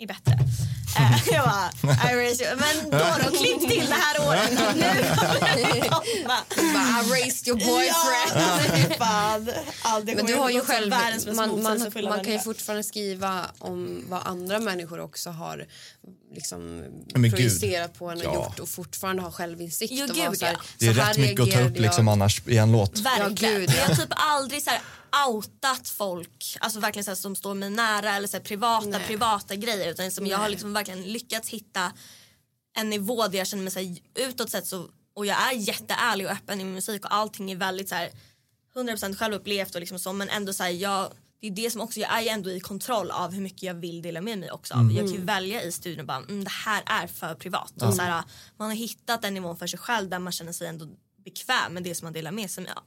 [0.00, 0.32] är bättre.
[0.98, 2.56] Eh, jag bara, I raise you.
[2.56, 4.50] Men då då, klipp till det här året.
[4.50, 4.80] Nu kommer
[7.00, 8.32] I raised your boyfriend.
[8.34, 9.50] Ja, fan.
[10.16, 10.94] Men du har ju själv,
[11.34, 15.66] man, man, man kan ju fortfarande skriva om vad andra människor också har
[16.34, 16.76] liksom
[17.14, 17.30] Men gud.
[17.32, 18.34] projicerat på en och Ja.
[18.34, 19.92] gjort och fortfarande ha självinsikt.
[19.96, 20.60] Jo, och gud, så här, ja.
[20.78, 22.12] Det är så här rätt mycket att ta upp liksom jag.
[22.12, 22.98] annars i en låt.
[22.98, 23.52] Verkligen.
[23.52, 23.70] Ja, gud.
[23.70, 24.80] Jag har typ aldrig så här
[25.28, 29.00] outat folk, alltså verkligen så här, som står mig nära eller så här, privata, Nej.
[29.06, 31.92] privata grejer utan som jag har liksom verkligen lyckats hitta
[32.78, 36.26] en nivå där jag känner mig så här, utåt sett så och jag är jätteärlig
[36.26, 38.10] och öppen i min musik och allting är väldigt så här
[38.74, 42.00] 100% självupplevt och liksom så men ändå så här, jag det är det som också,
[42.00, 44.92] jag är ändå i kontroll av hur mycket jag vill dela med mig också av.
[44.92, 47.82] Jag kan ju välja i studion och bara, mm, det här är för privat.
[47.82, 48.24] Och så här,
[48.56, 50.86] man har hittat en nivå för sig själv där man känner sig ändå
[51.24, 52.82] bekväm med det som man delar med sig av.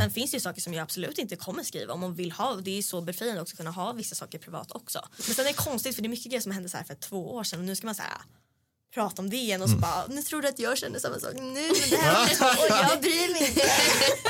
[0.00, 2.56] Sen finns det ju saker som jag absolut inte kommer skriva om man vill ha.
[2.56, 5.08] Det är så befriande också att kunna ha vissa saker privat också.
[5.26, 6.94] Men sen är det konstigt för det är mycket grejer som hände så här för
[6.94, 8.20] två år sedan och nu ska man säga
[8.94, 11.32] prata om det igen och så bara, nu tror du att jag känner samma sak
[11.34, 12.22] nu men det här
[12.58, 13.60] och jag bryr mig inte.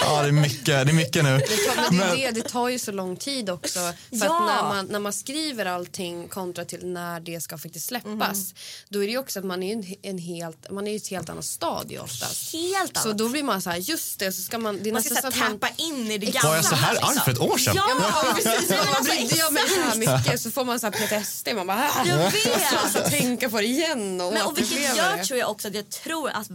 [0.01, 1.39] Ja, det är mycket, det är mycket nu.
[1.39, 3.79] Det, tar, men det, det, det tar ju så lång tid också.
[3.79, 4.41] För Ja.
[4.41, 8.55] att när man, när man skriver allting kontra till när det ska faktiskt släppas
[8.89, 11.09] då är det ju också att man är en, en helt, man är i ett
[11.09, 12.53] helt annat stadie oftast.
[12.53, 13.19] Helt Så annat.
[13.19, 14.79] då blir man så här, just det, så ska man...
[14.83, 16.49] Det är man ska så så att man, tappa in i det gamla.
[16.49, 17.75] Var jag så här arg för ett år sedan?
[17.77, 18.71] Ja, Ja, precis.
[18.71, 21.49] Man brydde jag mig så här mycket så får man så här PTSD.
[21.57, 21.91] Man bara.
[22.07, 22.73] Jag vet.
[22.85, 25.25] Alltså, tänka på det igen och, Men, och vilket gör det.
[25.25, 26.51] tror jag också att jag tror att,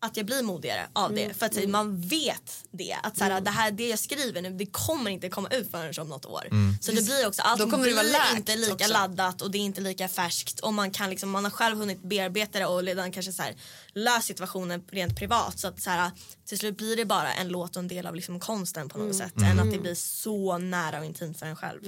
[0.00, 1.34] att jag blir modigare av det.
[1.36, 2.96] För att man vet det.
[3.02, 5.94] Att så här, det här det jag skriver nu det kommer inte komma ut förrän
[5.98, 6.46] om något år.
[6.80, 8.92] Så det blir också, allting kommer det blir läkt inte lika också.
[8.92, 10.60] laddat och det är inte lika färskt.
[10.60, 13.54] Och man, kan liksom, man har själv hunnit bearbeta det och redan kanske så här,
[13.92, 15.58] löst situationen rent privat.
[15.58, 16.10] Så att så här,
[16.44, 19.16] till slut blir det bara en låt och en del av liksom konsten på något
[19.16, 19.32] sätt.
[19.42, 21.80] Än att det blir så nära och intimt för en själv.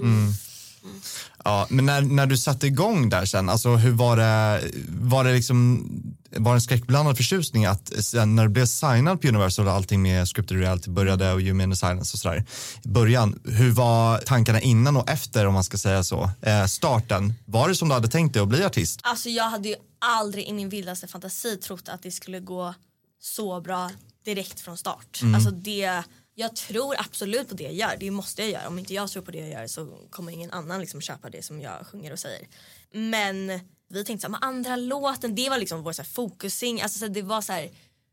[1.45, 5.33] Ja, men när, när du satte igång där sen, alltså hur var det, var det
[5.33, 5.89] liksom,
[6.31, 10.03] var det en skräckblandad förtjusning att sen när du blev signad på Universal och allting
[10.03, 12.45] med scripted reality började och You mean the silence och sådär
[12.85, 17.35] i början, hur var tankarna innan och efter om man ska säga så, eh, starten,
[17.45, 19.01] var det som du hade tänkt dig att bli artist?
[19.03, 22.75] Alltså jag hade ju aldrig i min vildaste fantasi trott att det skulle gå
[23.21, 23.91] så bra
[24.25, 25.21] direkt från start.
[25.35, 26.03] Alltså det,
[26.39, 28.69] jag tror absolut på det jag gör, det måste jag göra.
[28.69, 31.43] Om inte jag tror på det jag gör så kommer ingen annan liksom köpa det
[31.43, 32.49] som jag sjunger och säger.
[32.93, 36.81] Men vi tänkte så här, men andra låten, det var liksom vår så här, focusing.
[36.81, 37.71] Alltså så här, det var så här,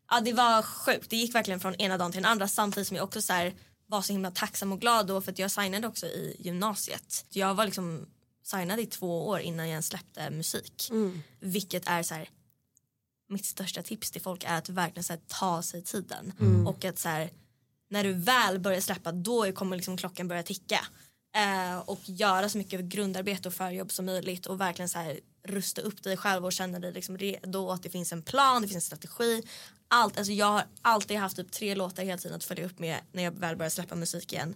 [0.10, 1.10] ja det var sjukt.
[1.10, 3.54] Det gick verkligen från ena dagen till den andra samtidigt som jag också så här,
[3.88, 7.26] var så himla tacksam och glad då för att jag signade också i gymnasiet.
[7.30, 8.06] Jag var liksom
[8.44, 10.92] signad i två år innan jag ens släppte musik.
[11.40, 12.30] Vilket är så här,
[13.30, 16.34] mitt största tips till folk är att verkligen så här, ta sig tiden.
[16.68, 17.30] Och att så här,
[17.90, 20.80] när du väl börjar släppa då kommer liksom klockan börja ticka.
[21.36, 25.82] Eh, och göra så mycket grundarbete och förjobb som möjligt och verkligen så här, rusta
[25.82, 28.76] upp dig själv och känna dig liksom redo att det finns en plan, det finns
[28.76, 29.44] en strategi.
[29.88, 32.98] Allt, alltså jag har alltid haft typ tre låtar hela tiden att följa upp med
[33.12, 34.56] när jag väl börjar släppa musik igen.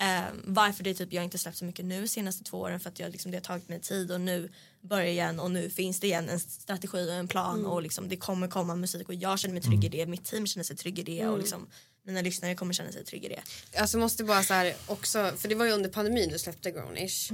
[0.00, 3.00] Eh, varför det typ jag inte släppt så mycket nu senaste två åren för att
[3.00, 6.06] jag, liksom, det har tagit mig tid och nu börjar igen och nu finns det
[6.06, 9.54] igen en strategi och en plan och liksom, det kommer komma musik och jag känner
[9.54, 11.66] mig trygg i det, mitt team känner sig trygg i det och liksom,
[12.08, 13.80] mina lyssnare kommer känna sig trygga i det.
[13.80, 17.32] Alltså måste bara så här också, för det var ju under pandemin du släppte Grownish.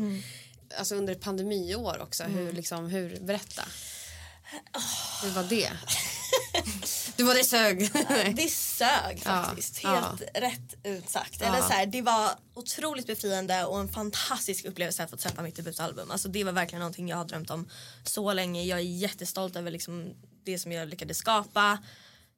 [0.78, 3.62] Alltså under ett pandemiår också, hur liksom, hur, berätta.
[5.22, 5.70] Hur var det?
[7.16, 7.90] du var det sög.
[8.36, 9.78] Det sög Ja, faktiskt.
[9.78, 11.42] Helt rätt utsagt.
[11.42, 15.56] Eller så här, det var otroligt befriande och en fantastisk upplevelse att få släppa mitt
[15.56, 16.10] debutalbum.
[16.10, 17.68] Alltså, det var verkligen någonting jag har drömt om
[18.04, 18.62] så länge.
[18.62, 21.78] Jag är jättestolt över liksom, det som jag lyckades skapa.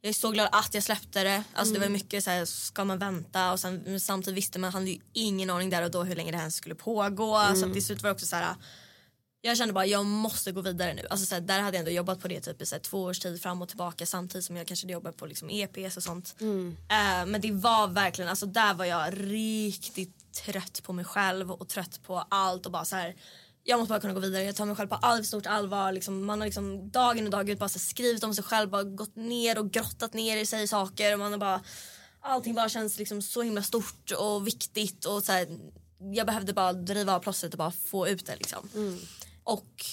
[0.00, 1.44] Jag är så glad att jag släppte det.
[1.54, 3.52] Alltså, Det var mycket så här, ska man vänta?
[3.52, 6.38] Och sen, samtidigt visste man, hade ju ingen aning där och då hur länge det
[6.38, 7.54] här skulle pågå.
[7.56, 8.54] Så att till slut var det också så här
[9.46, 11.06] jag kände bara jag måste gå vidare nu.
[11.10, 13.02] Alltså, så här, där hade jag ändå jobbat på det typ, i så här, två
[13.02, 16.34] års tid fram och tillbaka samtidigt som jag kanske jobbat på liksom, EPs och sånt.
[16.88, 21.68] Eh, men det var verkligen, alltså, där var jag riktigt trött på mig själv och
[21.68, 23.14] trött på allt och bara så här.
[23.68, 25.92] Jag måste bara kunna gå vidare, jag tar mig själv på alldeles stort allvar.
[25.92, 29.16] Liksom, man har liksom dagen och dag ut bara skrivit om sig själv, bara gått
[29.16, 31.12] ner och grottat ner i sig saker.
[31.12, 31.60] Och man har bara,
[32.20, 35.04] allting bara känns liksom så himla stort och viktigt.
[35.04, 35.46] Och så här,
[35.98, 38.36] jag behövde bara driva av plåstret och bara få ut det.
[38.36, 38.68] Liksom.
[39.44, 39.86] Och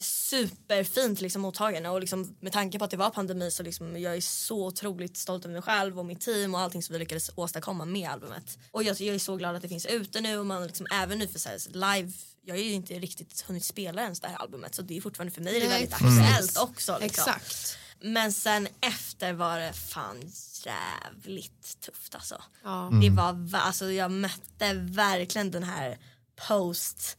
[0.00, 4.16] superfint liksom, mottagande och liksom, med tanke på att det var pandemi så liksom, jag
[4.16, 7.30] är så otroligt stolt över mig själv och mitt team och allting som vi lyckades
[7.34, 8.58] åstadkomma med albumet.
[8.70, 11.18] Och jag, jag är så glad att det finns ute nu och man liksom, även
[11.18, 12.12] nu för så här, live
[12.44, 15.34] jag har ju inte riktigt hunnit spela ens det här albumet så det är fortfarande
[15.34, 16.98] för mig det är Nej, väldigt aktuellt också.
[17.00, 17.24] Liksom.
[17.36, 17.78] Exakt.
[18.00, 20.32] Men sen efter var det fan
[20.64, 22.42] jävligt tufft alltså.
[22.64, 22.90] Ja.
[23.02, 25.98] Det var, va- alltså jag mötte verkligen den här
[26.48, 27.16] post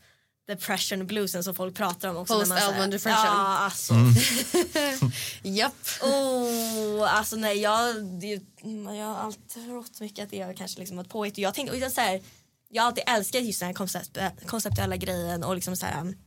[0.48, 2.38] depression bluesen som folk pratar om också.
[2.38, 3.12] när man säger- depression.
[3.26, 3.94] Ja, alltså.
[5.44, 5.88] Japp.
[6.04, 10.80] Oh, alltså nej, jag, det, mm, jag har alltid trott mycket att det är kanske
[10.80, 11.38] liksom ett påhitt.
[11.38, 12.22] Jag, tänkte, och jag, så här,
[12.70, 16.18] jag har alltid älskat just den här koncept, konceptuella grejen och liksom så här, um,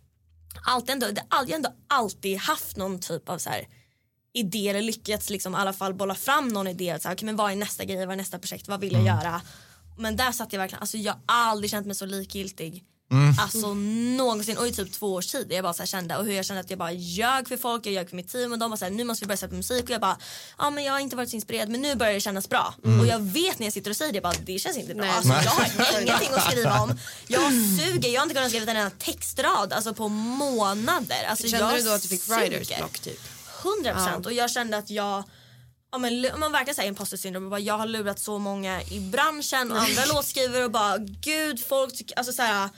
[0.67, 3.69] alltid ändå, jag har ändå alltid haft någon typ av så här,
[4.33, 6.99] idé eller lyckats liksom, i alla fall bolla fram någon idé.
[7.01, 9.05] Så här, okay, men vad är nästa grej, vad är nästa projekt, vad vill jag
[9.05, 9.43] göra?
[9.99, 12.85] Men där satt jag verkligen, alltså jag har aldrig känt mig så likgiltig.
[13.39, 13.75] Alltså
[14.17, 14.59] någonsin.
[14.59, 16.61] Och i typ två års tid jag bara så här kände och hur jag kände
[16.61, 18.93] att jag bara ljög för folk, jag ljög för mitt team och de var såhär
[18.93, 19.85] nu måste vi börja sätta musik.
[19.85, 20.17] Och jag bara
[20.59, 22.75] ja men jag har inte varit så inspirerad men nu börjar det kännas bra.
[23.01, 25.05] Och jag vet när jag sitter och säger det bara det känns inte bra.
[25.05, 25.15] Nej.
[25.17, 25.51] alltså, jag
[25.85, 26.99] har ingenting att skriva om.
[27.27, 31.25] Jag suger, jag har inte kunnat skriva en enda textrad alltså på månader.
[31.29, 33.21] Alltså, Kände jag du då att du fick writers block typ?
[33.65, 34.27] 100 procent.
[34.27, 35.25] Och jag kände att jag
[35.95, 37.47] Ja, men, man verkligen säger imposter syndrome.
[37.47, 41.67] och Bara, jag har lurat så många i branschen och andra låtskrivare och bara gud
[41.67, 42.69] folk tycker, alltså såhär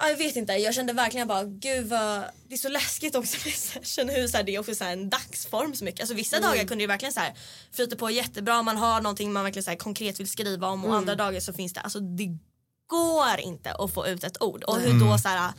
[0.00, 3.36] Ja, jag vet inte, jag kände verkligen bara gud vad, det är så läskigt också
[3.44, 6.00] med session hur så här, det är också så här, en dagsform så mycket.
[6.00, 7.34] Alltså vissa dagar kunde det verkligen så här,
[7.72, 10.94] flyta på jättebra, man har någonting man verkligen så här, konkret vill skriva om och
[10.94, 12.38] andra dagar så finns det, alltså det
[12.86, 14.64] går inte att få ut ett ord.
[14.64, 15.52] Och hur då så här,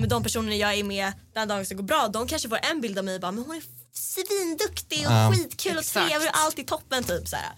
[0.00, 2.80] med de personer jag är med den dagen ska gå bra, de kanske får en
[2.80, 3.62] bild av mig bara men hon är
[3.92, 5.32] svinduktig och Ja.
[5.32, 7.52] skitkul och trevlig och allt i toppen typ så här.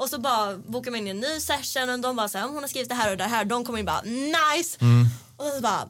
[0.00, 2.56] Och så bara bokar man in en ny session och de bara så här, hon
[2.56, 3.44] har skrivit det här och det här.
[3.44, 4.78] De kommer in bara nice.
[5.36, 5.88] Och så bara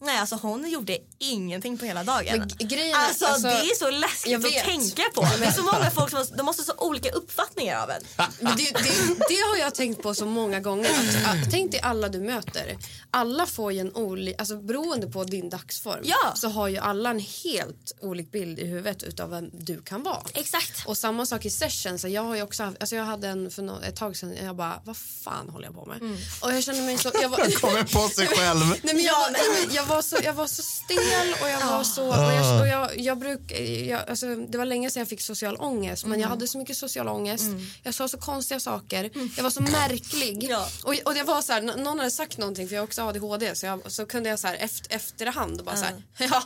[0.00, 2.50] nej alltså hon gjorde ingenting på hela dagen.
[2.58, 5.28] Grejen är- alltså, alltså, det är så läskigt jag att tänka på.
[5.38, 8.02] Det är så många folk som har, de måste ha så olika uppfattningar av en.
[8.40, 10.90] Men det, det, det har jag tänkt på så många gånger.
[10.90, 12.76] Att, att, tänk dig alla du möter.
[13.10, 16.32] Alla får ju en olik, alltså beroende på din dagsform Ja.
[16.34, 20.22] så har ju alla en helt olik bild i huvudet utav vem du kan vara.
[20.34, 20.86] Exakt.
[20.86, 21.98] Och samma sak i session.
[21.98, 24.36] Så jag har ju också haft, alltså jag hade en för nå- ett tag sedan,
[24.44, 26.00] jag bara, vad fan håller jag på med?
[26.02, 26.16] Mm.
[26.40, 28.66] Och jag kände mig så, jag var, Kommer på sig själv.
[28.82, 31.84] Nej, men jag, nej, men jag, var så, jag var så stel och jag var
[31.84, 32.06] så...
[32.06, 33.52] Och jag, och jag, jag bruk,
[33.88, 36.76] jag, alltså, det var länge sedan jag fick social ångest men jag hade så mycket
[36.76, 37.44] social ångest.
[37.82, 39.10] Jag sa så konstiga saker.
[39.36, 40.46] Jag var så märklig.
[40.50, 40.68] Ja.
[40.82, 43.54] Och, och det var så här, någon hade sagt någonting för jag har också ADHD
[43.54, 46.26] så, jag, så kunde jag så här efter, efterhand bara så här, ja.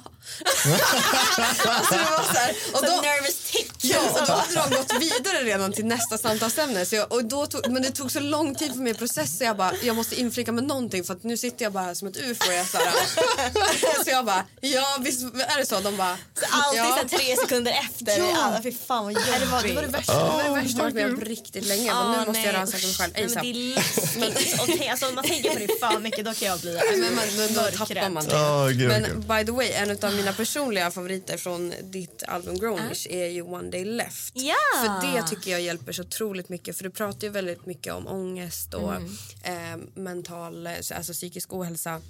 [1.69, 3.73] alltså, det var så här, och Så då, nervous tick.
[3.85, 6.87] Ja, och då hade de gått vidare redan till nästa samtalsämne.
[6.87, 9.45] Så jag, och då tog, men det tog så lång tid för mig att processa.
[9.45, 12.09] Jag bara, jag måste inflika med någonting för att nu sitter jag bara här som
[12.09, 12.53] ett ufo.
[12.53, 12.95] Jag så, här,
[14.05, 15.81] så jag bara, ja visst är det så?
[15.81, 16.99] De bara, Så alltid ja.
[17.03, 18.19] så tre sekunder efter.
[18.19, 18.31] Ja.
[18.55, 18.61] Ja.
[18.63, 19.41] Fy fan vad jobbigt.
[19.41, 21.25] Det, var, det var det värsta, det var det värsta jag varit med om på
[21.25, 21.87] riktigt länge.
[21.87, 23.13] Jag bara, nu måste jag nej, rannsaka mig själv.
[23.17, 24.67] Nej, men det är läskigt.
[24.67, 27.25] Tänk- alltså, om man tänker på det för mycket då kan jag bli Men, man,
[27.37, 27.89] men då mörkrädd.
[27.89, 28.35] tappar man det.
[28.37, 29.19] Åh, gud, men gud.
[29.27, 33.71] by the way, en av mina personliga favoriter från ditt album Grownish är ju One
[33.71, 34.33] Day Left.
[34.35, 34.55] Ja.
[34.81, 36.77] För det tycker jag hjälper så otroligt mycket.
[36.77, 41.91] För du pratar ju väldigt mycket om ångest och eh, mental, alltså psykisk ohälsa.
[41.95, 42.01] Eh,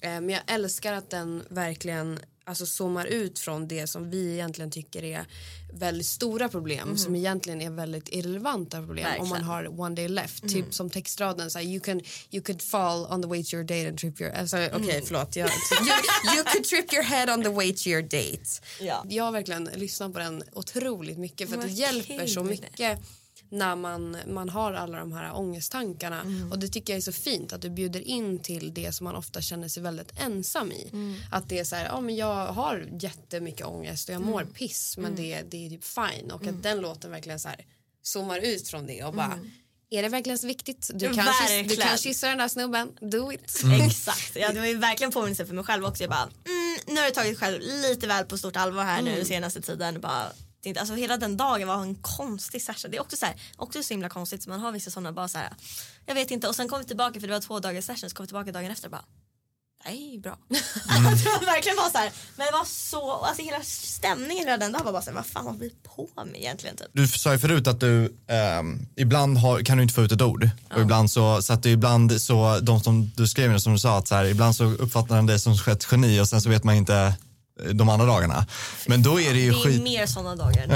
[0.00, 5.04] men jag älskar att den verkligen alltså zoomar ut från det som vi egentligen tycker
[5.04, 5.26] är
[5.72, 9.44] väldigt stora problem som egentligen är väldigt irrelevanta problem om man Verkligen.
[9.44, 10.48] har one day left.
[10.48, 12.00] Typ som textraden så här, you, can,
[12.30, 14.32] you could fall on the way to your date and trip your...
[14.32, 15.36] Alltså, Okej, förlåt.
[15.36, 15.48] Jag,
[16.28, 18.48] you, you could trip your head on the way to your date.
[18.80, 19.04] Ja.
[19.08, 22.98] Jag har verkligen lyssnat på den otroligt mycket för att det hjälper så mycket
[23.50, 26.20] när man, man har alla de här ångesttankarna.
[26.20, 26.52] Mm.
[26.52, 29.16] Och det tycker jag är så fint att du bjuder in till det som man
[29.16, 30.88] ofta känner sig väldigt ensam i.
[30.92, 31.14] Mm.
[31.30, 34.52] Att det är så här, ja men jag har jättemycket ångest och jag mår Mm.
[34.54, 36.30] piss men det, det är typ fine.
[36.30, 37.64] Och att den låten verkligen så här
[38.02, 39.38] zoomar ut från det och bara
[39.90, 40.90] är det verkligen så viktigt?
[40.94, 41.76] Du kan, du Mm.
[41.76, 43.62] Kan kyssa den där snubben, do it.
[43.86, 44.36] Exakt.
[44.36, 46.02] Ja, det var ju verkligen påminnelse för mig själv också.
[46.02, 49.24] Jag bara, mm, nu har jag tagit själv lite väl på stort allvar här nu
[49.24, 50.00] senaste tiden.
[50.00, 50.32] Bara,
[50.64, 52.90] tänkte, alltså, hela den dagen var en konstig session.
[52.90, 54.42] Det är också så, här, också så himla konstigt.
[54.42, 55.52] Så man har vissa sådana bara så här,
[56.06, 56.48] jag vet inte.
[56.48, 58.10] Och sen kom vi tillbaka för det var två dagars session.
[58.10, 59.04] Så kom vi tillbaka dagen efter och bara,
[59.92, 60.38] ju bra.
[60.88, 64.56] Alltså, det var verkligen bara så här, men det var så, alltså hela stämningen hela
[64.56, 66.86] den dagen var bara så här, vad fan håller vi på med egentligen typ.
[66.92, 70.22] Du sa ju förut att du ehm, ibland har, kan du inte få ut ett
[70.22, 70.50] ord.
[70.74, 73.98] Och ibland så, så att du ibland så, de som du skrev som du sa
[73.98, 76.64] att så här, ibland så uppfattar de dig som ett geni och sen så vet
[76.64, 77.12] man inte eh,
[77.72, 78.46] de andra dagarna.
[78.86, 79.82] Men då är det ju Det är skit.
[79.82, 80.66] mer sådana dagar.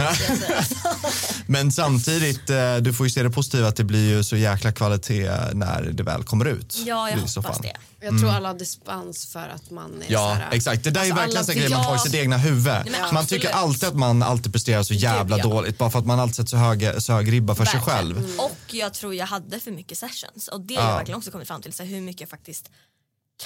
[1.46, 4.72] Men samtidigt, eh, du får ju se det positiva att det blir ju så jäkla
[4.72, 6.76] kvalitet när det väl kommer ut.
[6.86, 7.72] Ja, jag hoppas det.
[8.00, 10.84] Jag tror alla har dispens för att man är Ja, så här, exakt.
[10.84, 12.04] Det där är ju Alltså, verkligen alla en grej man har i ja.
[12.04, 12.64] sitt egna huvud.
[12.64, 13.28] men man absolut.
[13.28, 15.48] tycker alltid att man alltid presterar så jävla Gud, ja.
[15.50, 17.98] dåligt bara för att man alltid sätter så hög, så hög ribba för sig Verkligen.
[17.98, 18.32] själv.
[18.38, 21.48] Och jag tror jag hade för mycket sessions och det har jag verkligen också kommit
[21.48, 22.70] fram till så här, hur mycket jag faktiskt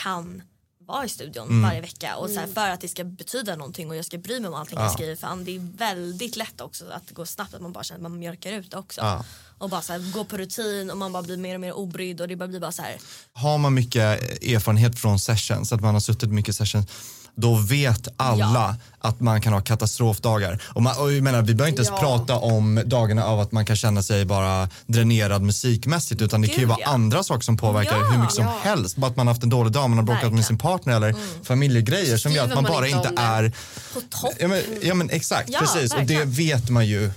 [0.02, 0.42] kan
[0.86, 1.62] vara i studion Mm.
[1.62, 4.40] varje vecka och så här, för att det ska betyda någonting och jag ska bry
[4.40, 7.54] mig om allting jag skriver för det är väldigt lätt också att det går snabbt
[7.54, 9.00] att man bara känner att man mjölkar ut det också.
[9.00, 9.24] Ja.
[9.58, 12.20] och bara så här, gå på rutin och man bara blir mer och mer obrydd
[12.20, 12.96] och det bara blir bara så här.
[13.32, 14.02] Har man mycket
[14.42, 16.86] erfarenhet från sessions, att man har suttit mycket sessions,
[17.34, 20.62] då vet alla att man kan ha katastrofdagar.
[20.68, 22.00] Och, man, och jag menar, vi behöver inte ens Ja.
[22.00, 26.54] prata om dagarna av att man kan känna sig bara dränerad musikmässigt utan det kan
[26.54, 26.88] ju Gud, vara ja.
[26.88, 28.10] andra saker som påverkar Ja.
[28.10, 28.58] hur mycket som Ja.
[28.62, 28.96] helst.
[28.96, 30.44] Bara att man har haft en dålig dag, man har bråkat med Verkligen.
[30.44, 31.14] sin partner eller
[31.44, 33.52] familjegrejer som gör att man man bara inte är
[33.94, 34.32] På topp.
[34.40, 35.92] Ja men, ja, men exakt, Ja, precis.
[35.92, 36.30] Och det verkligen.
[36.32, 37.10] vet man ju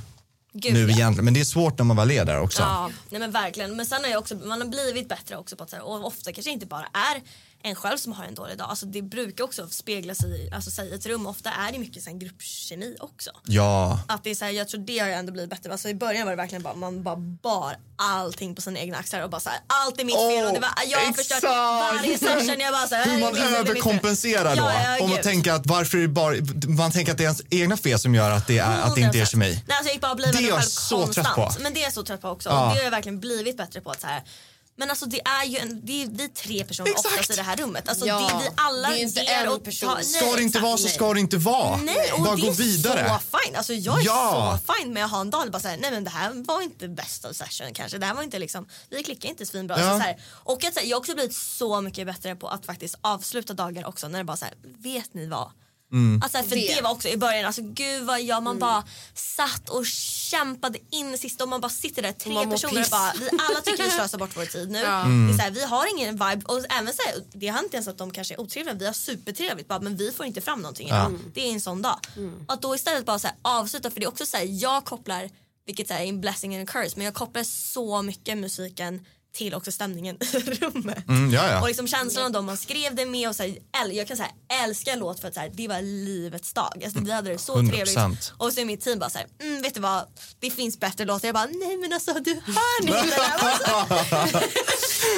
[0.54, 0.90] Gud, nu ja.
[0.90, 1.26] egentligen.
[1.26, 2.62] Men det är svårt när man väl är där också.
[2.62, 3.76] Ja, nej men verkligen.
[3.76, 6.06] Men sen har jag också, man har blivit bättre också på att så här, och
[6.08, 7.22] ofta kanske inte bara är
[7.66, 8.70] en själv som har en dålig dag.
[8.70, 11.28] Alltså det brukar också spegla sig, alltså sig i ett rum.
[11.28, 13.32] Ofta är det mycket här, gruppkemi också.
[13.46, 14.00] Ja.
[14.08, 15.72] Att det är så här, jag tror det har ändå blivit bättre.
[15.72, 19.22] Alltså I början var det verkligen bara man bara bar allting på sina egna axlar
[19.22, 22.18] och bara så här, allt är mitt fel och det var, jag har förstört varje
[22.18, 22.60] session.
[22.60, 24.62] Jag bara så här, Hur man överkompenserar då.
[24.64, 26.36] Ja, ja, om man tänker att varför är det bara,
[26.68, 29.02] man tänker att det är ens egna fel som gör att det, är, att det
[29.02, 29.32] inte är 100%.
[29.32, 29.64] kemi.
[29.68, 31.28] Nej, alltså jag gick bara och Det är jag så konstant.
[31.28, 31.64] trött på.
[31.64, 32.50] Men det är jag så trött på också.
[32.50, 32.64] Ja.
[32.68, 33.92] Och det har jag verkligen blivit bättre på.
[33.92, 34.24] att så här,
[34.78, 37.06] men alltså det är ju en, det är vi tre personer Exakt.
[37.06, 37.90] oftast i det här rummet.
[37.90, 39.90] Alltså Ja, det är vi alla det är inte ger en och person.
[39.90, 40.94] tar- Ska det inte vara så nej.
[40.94, 41.78] ska det inte vara.
[41.78, 43.10] Nej, och Bara det gå är vidare.
[43.32, 43.56] så fine.
[43.56, 44.60] Alltså jag är Ja.
[44.68, 46.88] så fine med att ha en dag bara säga nej men det här var inte
[46.88, 47.98] bästa session kanske.
[47.98, 49.80] Det här var inte liksom, vi klickar inte svinbra.
[49.80, 49.92] Ja.
[49.92, 52.48] Så, så här, och att, så här, jag har också blivit så mycket bättre på
[52.48, 55.52] att faktiskt avsluta dagar också när det bara så här, vet ni vad?
[55.92, 56.22] Mm.
[56.24, 56.76] Alltså, för det.
[56.76, 56.82] Det.
[56.82, 59.86] var också i början, alltså gud vad jag, man bara satt och
[60.30, 63.62] kämpade in i sista och man bara sitter där tre personer och bara, vi alla
[63.62, 64.80] tycker vi slösar bort vår tid nu.
[64.84, 65.02] Ja.
[65.02, 65.28] Mm.
[65.28, 67.76] Det är så här, vi har ingen vibe och även så här, det har inte
[67.78, 70.60] ens att de kanske är otrevliga, vi har supertrevligt bara, men vi får inte fram
[70.62, 71.12] någonting idag.
[71.34, 72.00] Det är en sån dag.
[72.48, 75.30] Att då istället bara så här, avsluta för det är också så här, jag kopplar,
[75.66, 79.06] vilket så här, är en blessing and a curse, men jag kopplar så mycket musiken
[79.36, 81.08] till också stämningen i rummet.
[81.08, 81.62] Mm, ja, ja.
[81.62, 84.30] Och liksom känslan av dem man skrev det med och så här, jag kan säga
[84.64, 86.82] älska en låt för att så här, det var livets dag.
[86.86, 87.70] Alltså, vi hade det så 100%.
[87.72, 88.34] trevligt.
[88.38, 90.06] Och så är mitt team bara så här, mm, vet du vad,
[90.40, 91.28] det finns bättre låtar.
[91.28, 93.48] Jag bara, nej men alltså du hör ni det där?
[93.48, 93.96] Alltså,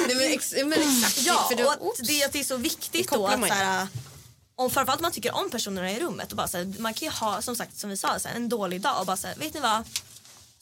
[0.06, 1.26] Nej, men, ex, men exakt.
[1.26, 3.86] ja, för du, och att det, att det är så viktigt då att så här,
[4.56, 7.12] om framförallt man tycker om personerna i rummet och bara så här, man kan ju
[7.12, 9.36] ha som sagt som vi sa så här, en dålig dag och bara så här,
[9.36, 9.84] vet ni vad?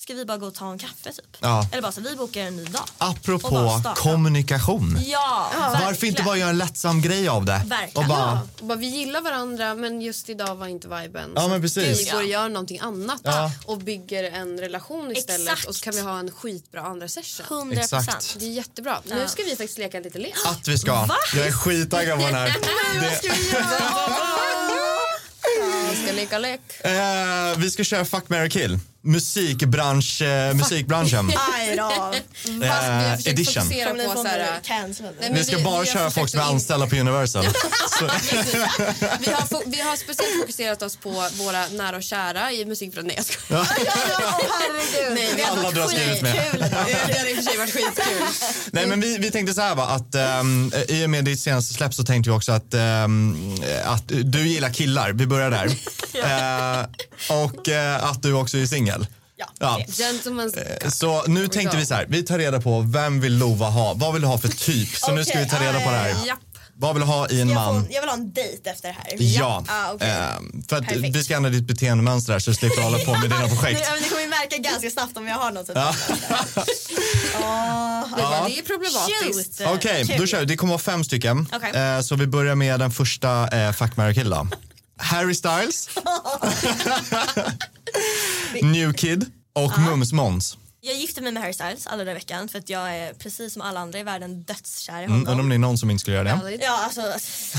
[0.07, 1.37] Ska vi bara gå och ta en kaffe typ?
[1.41, 1.69] Ja.
[1.73, 2.83] Eller bara så vi bokar en ny dag.
[2.99, 4.99] Apropå kommunikation.
[5.07, 5.51] Ja,
[5.85, 7.63] Varför inte bara göra en lättsam grej av det?
[7.67, 7.91] Verkligen.
[7.97, 11.33] Och bara, ja, och bara, vi gillar varandra men just idag var inte viben.
[11.35, 12.01] Ja, men precis.
[12.07, 13.53] Vi går och gör någonting annat Ja.
[13.65, 15.69] och bygger en relation istället Exakt.
[15.69, 17.47] och så kan vi ha en skitbra andra session.
[17.49, 18.05] 100 Exakt.
[18.07, 18.37] procent.
[18.41, 19.01] Det är jättebra.
[19.05, 20.35] Nu ska vi faktiskt leka en liten lek.
[20.47, 21.05] att vi ska.
[21.07, 21.17] Va?
[21.35, 22.57] Jag är skittaggad på den här.
[23.01, 23.21] Det,
[25.91, 26.61] Vi ska leka lek.
[26.81, 28.79] eh, vi ska köra Fuck, marry, kill.
[29.07, 31.33] Musikbransch, eh, musikbranschen.
[31.55, 31.91] Aj då.
[31.91, 33.63] Fast vi har Eh, edition.
[33.63, 35.13] fokusera ni på få så här, mig cancelled?
[35.21, 36.55] Nej, men Vi ska vi- bara vi har köra folk försökt som är att in-
[36.55, 37.45] anställda på Universal.
[37.99, 38.05] Så,
[39.21, 43.07] vi, har fo- vi har speciellt fokuserat oss på våra nära och kära i musikbranschen.
[43.07, 43.65] Nej, jag skojar.
[43.65, 45.15] herregud.
[45.15, 46.33] Nej, vi har Alla du har skrivit med.
[46.33, 46.61] Skitkul.
[46.61, 46.77] Det
[47.19, 48.23] hade i och för sig varit skitkul.
[48.73, 51.75] Nej, men vi, vi tänkte så här va, att um, i och med ditt senaste
[51.75, 53.55] släpp så tänkte vi också att, ehm,
[53.85, 55.13] att du gillar killar.
[55.13, 55.67] Vi börjar där.
[56.15, 56.87] Eh,
[57.45, 58.96] och eh, att du också är singel.
[59.59, 63.67] Ja, Eh, Så nu tänkte vi så här, vi tar reda på vem vill Lova
[63.69, 63.95] ha?
[63.95, 64.97] Vad vill du ha för typ?
[64.97, 66.27] Så nu ska vi ta reda på det här.
[66.27, 66.39] Japp.
[66.79, 67.83] Vad vill du ha i en Jag, man?
[67.85, 69.07] får, jag vill ha en dejt efter det här.
[69.19, 70.09] Ja, Ah, okej.
[70.11, 71.17] Ehm, för att Perfekt.
[71.17, 73.89] vi ska ändra ditt beteendemönster här så du slipper hålla på med dina Ni, projekt.
[73.93, 75.67] men ni kommer ju märka ganska snabbt om jag har något.
[75.67, 75.77] Typ.
[77.41, 78.09] Ja.
[78.47, 79.61] Det, är problematiskt.
[79.67, 80.17] Okej, Kul.
[80.19, 80.45] då kör vi.
[80.47, 81.49] Det kommer vara fem stycken.
[81.53, 81.71] Okej.
[81.83, 84.49] Eh, så vi börjar med den första eh, Fuck, marry, kill då.
[84.99, 85.89] Harry Styles.
[88.63, 90.57] New Kid och Mums Måns.
[90.81, 93.63] Jag gifte mig med Harry Styles alla i veckan för att jag är precis som
[93.63, 95.29] alla andra i världen dödskär i Mm, honom.
[95.29, 96.59] undrar om det är någon som inte skulle göra det.
[96.61, 97.01] Ja, alltså,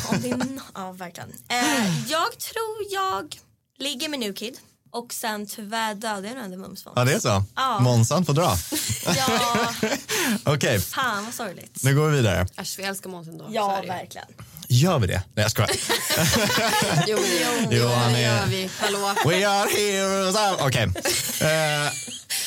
[0.09, 1.29] om det är no- ja, verkligen.
[1.49, 3.35] Eh, jag tror jag
[3.79, 4.57] ligger med New Kid
[4.91, 7.43] och sen tyvärr dödade jag nog ändå Mums Ja, det är så?
[7.55, 7.79] Ja.
[7.79, 8.55] Månsan får dra.
[9.17, 9.73] Ja,
[10.53, 11.83] Okej, fan vad sorgligt.
[11.83, 12.47] nu går vi vidare.
[12.57, 13.47] Äsch, vi älskar Måns ändå.
[13.51, 14.27] Ja, verkligen.
[14.69, 15.21] Gör vi det?
[15.33, 15.69] Nej, jag skojar.
[17.07, 17.77] Jo, gör vi.
[17.77, 18.69] Jo, han är- gör vi.
[18.79, 19.13] Hallå.
[19.25, 20.35] We are heroes.
[20.59, 20.83] Okej.
[20.83, 21.91] Eh,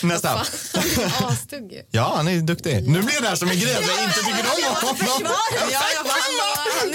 [0.02, 0.30] nästa.
[0.30, 1.82] Astugg.
[1.90, 2.88] Ja, han är duktig.
[2.88, 5.32] Nu blir det här som en grej att jag inte tycker om honom.
[5.72, 6.04] Ja, ja,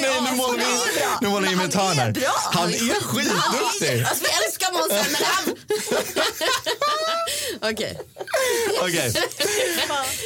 [0.02, 0.66] Nej, nu målar vi,
[1.22, 2.14] nu målar vi in ett hörn här.
[2.54, 4.04] Han är skitduktig.
[4.04, 5.56] Alltså, vi älskar Måns Zelmerlöw.
[7.72, 8.00] Okej.
[8.82, 9.14] Okej.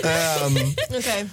[0.04, 0.58] Ehm,
[0.98, 1.30] Okej.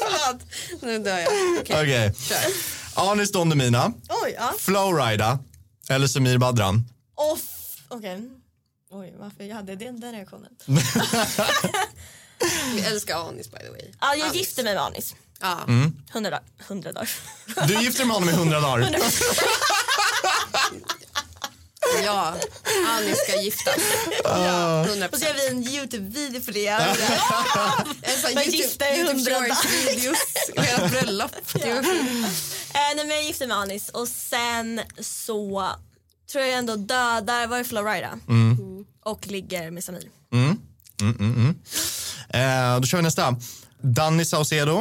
[0.00, 0.42] Förlåt.
[0.82, 1.28] Nu dör jag.
[1.60, 2.14] Okej, Okej.
[2.28, 3.10] kör.
[3.10, 3.92] Anis Don Demina,
[4.36, 4.54] ja.
[4.58, 5.38] Flowrida
[5.88, 6.84] eller Samir Badran.
[7.16, 7.40] Off.
[7.88, 8.20] Okej.
[8.90, 10.50] Oj, varför jag hade den, den reaktionen.
[12.74, 13.90] Vi älskar Anis by the way.
[14.00, 14.36] Ja, jag Anis.
[14.36, 15.14] gifte mig med Anis.
[15.40, 15.58] Ja.
[16.12, 16.42] Hundra dagar.
[16.68, 17.10] Hundra dagar.
[17.68, 18.96] Du gifter dig med honom i hundra dagar.
[22.04, 22.34] Ja,
[22.88, 23.76] Anis ska giftas.
[24.24, 24.84] Ah.
[24.84, 26.66] 100 Och så gör vi en Youtube-video för det.
[26.66, 26.96] En
[28.20, 30.18] sån Men YouTube, gifta i YouTube hundra Shorts-videos.
[30.56, 31.30] Ert bröllop.
[31.54, 31.86] Var fint.
[32.74, 35.70] Eh, nej, men jag gifte mig med Anis och sen så
[36.32, 38.18] tror jag ändå dödar, var det Florida?
[39.06, 40.10] Och ligger med Samir.
[40.32, 40.58] Mm,
[41.00, 41.54] mm, mm.
[42.28, 43.36] Eh, då kör vi nästa.
[43.80, 44.72] Danny Saucedo.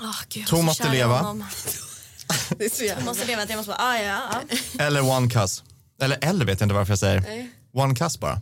[0.00, 1.18] Oh, Gud, jag Tom var så måste kär i leva.
[1.18, 1.44] honom.
[2.58, 3.04] Det är så Jag jävla...
[3.04, 4.56] måste leva, att jag måste bara, ah, ja, ja.
[4.84, 5.62] Eller One Cuss.
[6.00, 7.20] Eller eller vet jag inte varför jag säger.
[7.20, 7.50] Nej.
[7.72, 8.40] One Cuss bara.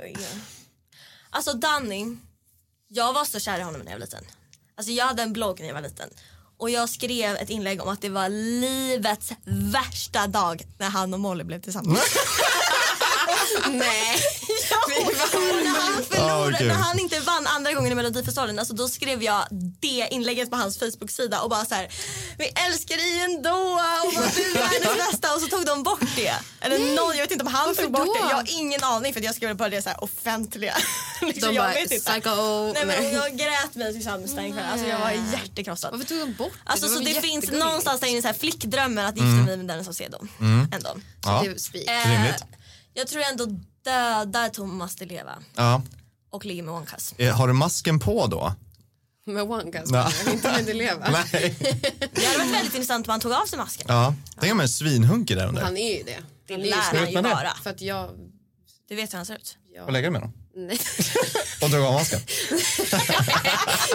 [0.00, 0.16] Oj.
[1.30, 2.16] Alltså Danny,
[2.88, 4.24] jag var så kär i honom när jag var liten.
[4.76, 6.08] Alltså jag hade en blogg när jag var liten.
[6.58, 11.20] Och jag skrev ett inlägg om att det var livets värsta dag när han och
[11.20, 12.00] Molly blev tillsammans.
[13.66, 14.16] Nej.
[14.86, 16.68] Och när han förlorade, Åh, gud.
[16.68, 19.46] när han inte vann andra gången i Melodifestivalen, alltså då skrev jag
[19.80, 21.88] det inlägget på hans Facebook-sida och bara så här,
[22.38, 23.50] vi älskar dig ändå
[24.06, 26.34] och du är världens bästa och så tog de bort det.
[26.60, 28.12] Eller någon, jag vet inte om han Varför tog bort då?
[28.12, 30.76] det, jag har ingen aning för att jag skrev bara det så här offentliga.
[31.22, 32.10] liksom, De jag bara, vet inte.
[32.12, 32.72] psycho.
[32.72, 33.12] Nej, men Nej.
[33.14, 35.90] jag grät mig till den kvällen, alltså jag var hjärtekrossad.
[35.92, 36.70] Varför tog de bort det?
[36.70, 39.66] Alltså, var så det finns någonstans där inne så här flickdrömmen att gifta mig med
[39.66, 40.28] den som ser dem.
[40.72, 40.90] Ändå.
[41.24, 41.42] Ja.
[41.44, 41.88] Det är spik.
[41.90, 42.44] Eh, Rimligt.
[42.96, 43.44] Jag tror ändå
[43.84, 45.82] dödar Thomas Di Leva Ja.
[46.30, 47.14] och ligger med Cuss.
[47.18, 48.54] Eh, Har du masken på då?
[49.26, 50.10] Med gas, Ja.
[50.32, 51.08] inte med Deleva.
[51.32, 51.54] Nej.
[52.14, 53.86] Det hade varit väldigt intressant om han tog av sig masken.
[53.88, 54.14] Ja.
[54.40, 55.62] Tänk om en svinhunkig där under.
[55.62, 56.18] Han är ju det.
[56.46, 57.22] Det Han är ju lär han ju det?
[57.22, 57.52] vara.
[57.62, 58.10] För att jag...
[58.88, 59.56] Du vet hur han ser ut.
[59.86, 60.32] Och lägga dig med dem.
[60.56, 60.78] Nej.
[61.62, 62.20] Och dra av masken.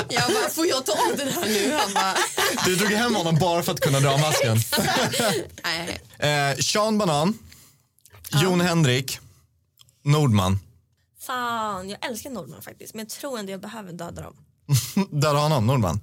[0.09, 1.73] Jag bara, får jag ta av den här nu?
[1.79, 2.15] Han bara,
[2.65, 4.57] Du drog hem honom bara för att kunna dra av masken.
[5.63, 6.51] nej.
[6.51, 7.37] Eh, Sean Banan.
[8.33, 9.19] Jon Henrik.
[10.03, 10.59] Nordman.
[11.19, 12.93] Fan, jag älskar Nordman faktiskt.
[12.93, 14.35] Men jag tror ändå jag behöver döda dem.
[15.21, 15.99] Döda honom, Nordman.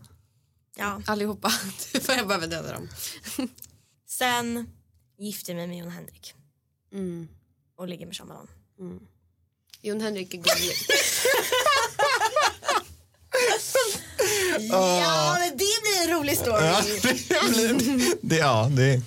[0.77, 1.03] Ja.
[1.07, 1.53] Allihopa.
[2.09, 2.89] Jag behöver döda dem.
[4.09, 4.71] Sen
[5.19, 6.35] gifter jag mig med Jon Henrik.
[6.93, 7.29] Mm.
[7.79, 8.49] Och ligger med Sean Banan.
[9.83, 10.75] Jon Henrik är gullig.
[14.71, 16.65] Ja, men det blir en rolig story.
[16.65, 18.15] Ja, det blir...
[18.23, 19.03] Det, ja, det...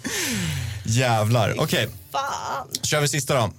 [0.86, 1.56] Jävlar.
[1.60, 2.68] Okej, Fan.
[2.84, 3.54] kör vi sista då.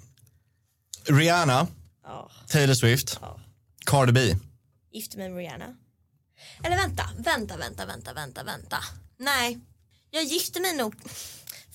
[1.14, 1.66] Rihanna.
[2.02, 2.30] Ja.
[2.48, 3.18] Taylor Swift.
[3.20, 3.40] Ja.
[3.86, 4.36] Cardi B.
[4.92, 5.76] Gifter mig med Rihanna.
[6.64, 8.78] Eller vänta, vänta, vänta, vänta, vänta, vänta.
[9.18, 9.60] Nej,
[10.10, 10.94] jag gifter mig nog...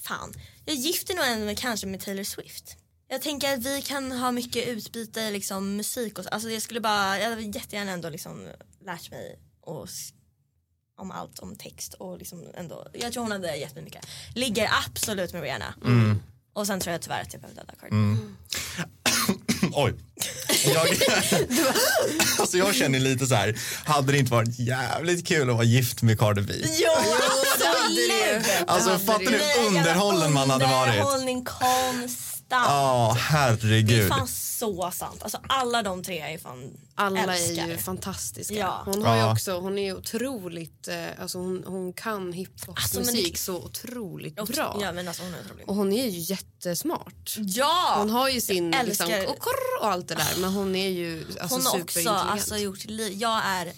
[0.03, 0.34] Fan,
[0.65, 2.75] jag gifter nog ändå med, kanske med Taylor Swift.
[3.07, 6.30] Jag tänker att vi kan ha mycket utbyte i liksom musik och så.
[6.30, 8.47] Alltså jag skulle bara, jag hade jättegärna ändå liksom
[8.86, 10.13] lärt mig och s-
[10.97, 14.05] om allt om text och liksom ändå, jag tror hon hade gett mig mycket.
[14.36, 15.73] Ligger absolut med Rihanna.
[16.57, 18.17] Och sen tror jag tyvärr att jag behöver döda Cardi.
[19.73, 19.93] Oj.
[20.65, 20.87] Jag,
[22.39, 26.01] alltså jag känner lite så här, hade det inte varit jävligt kul att vara gift
[26.01, 26.53] med Cardi B?
[26.63, 26.91] Jo!
[28.67, 30.93] Alltså hade fattar du hur underhållen man hade varit?
[30.93, 32.36] Underhållning konstant.
[32.49, 34.09] Ja, Det är herregud.
[34.09, 35.23] fan så sant.
[35.23, 37.63] Alltså alla de tre är fan Alla älskar.
[37.63, 38.53] är ju fantastiska.
[38.55, 38.81] Ja.
[38.85, 39.31] Hon, har ju Ja.
[39.31, 40.87] också, hon är otroligt...
[40.87, 44.77] Eh, alltså hon, hon kan hiphopmusik Alltså, det- så otroligt bra.
[44.81, 45.69] Ja men alltså hon är otrolig.
[45.69, 47.35] Och hon är ju jättesmart.
[47.37, 47.95] Ja!
[47.97, 50.89] Hon har ju sin Jag liksom, och, korr och allt det där men hon är
[50.89, 53.71] ju alltså, hon har också alltså, gjort Jag är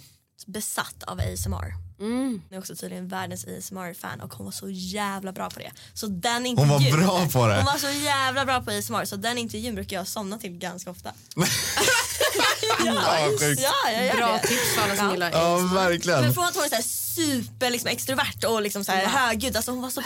[0.48, 1.89] besatt av ASMR.
[2.00, 2.42] Mm.
[2.50, 5.72] Jag är också tydligen världens ASMR-fan och hon var så jävla bra på det.
[5.94, 7.56] Så den Hon var intervjun, bra på det.
[7.56, 10.92] Hon var så jävla bra på ASMR så den intervjun brukar jag somna till ganska
[10.92, 11.12] ofta.
[12.86, 13.20] Ja.
[13.58, 14.48] Ja, jag gör Bra det.
[14.48, 15.12] tips för alla som Ja.
[15.12, 15.74] gillar Ja, ASMR.
[15.76, 16.22] verkligen.
[16.22, 19.56] Men från att hon är så här super liksom, extrovert och liksom så här, högljudd,
[19.56, 20.02] alltså hon var så.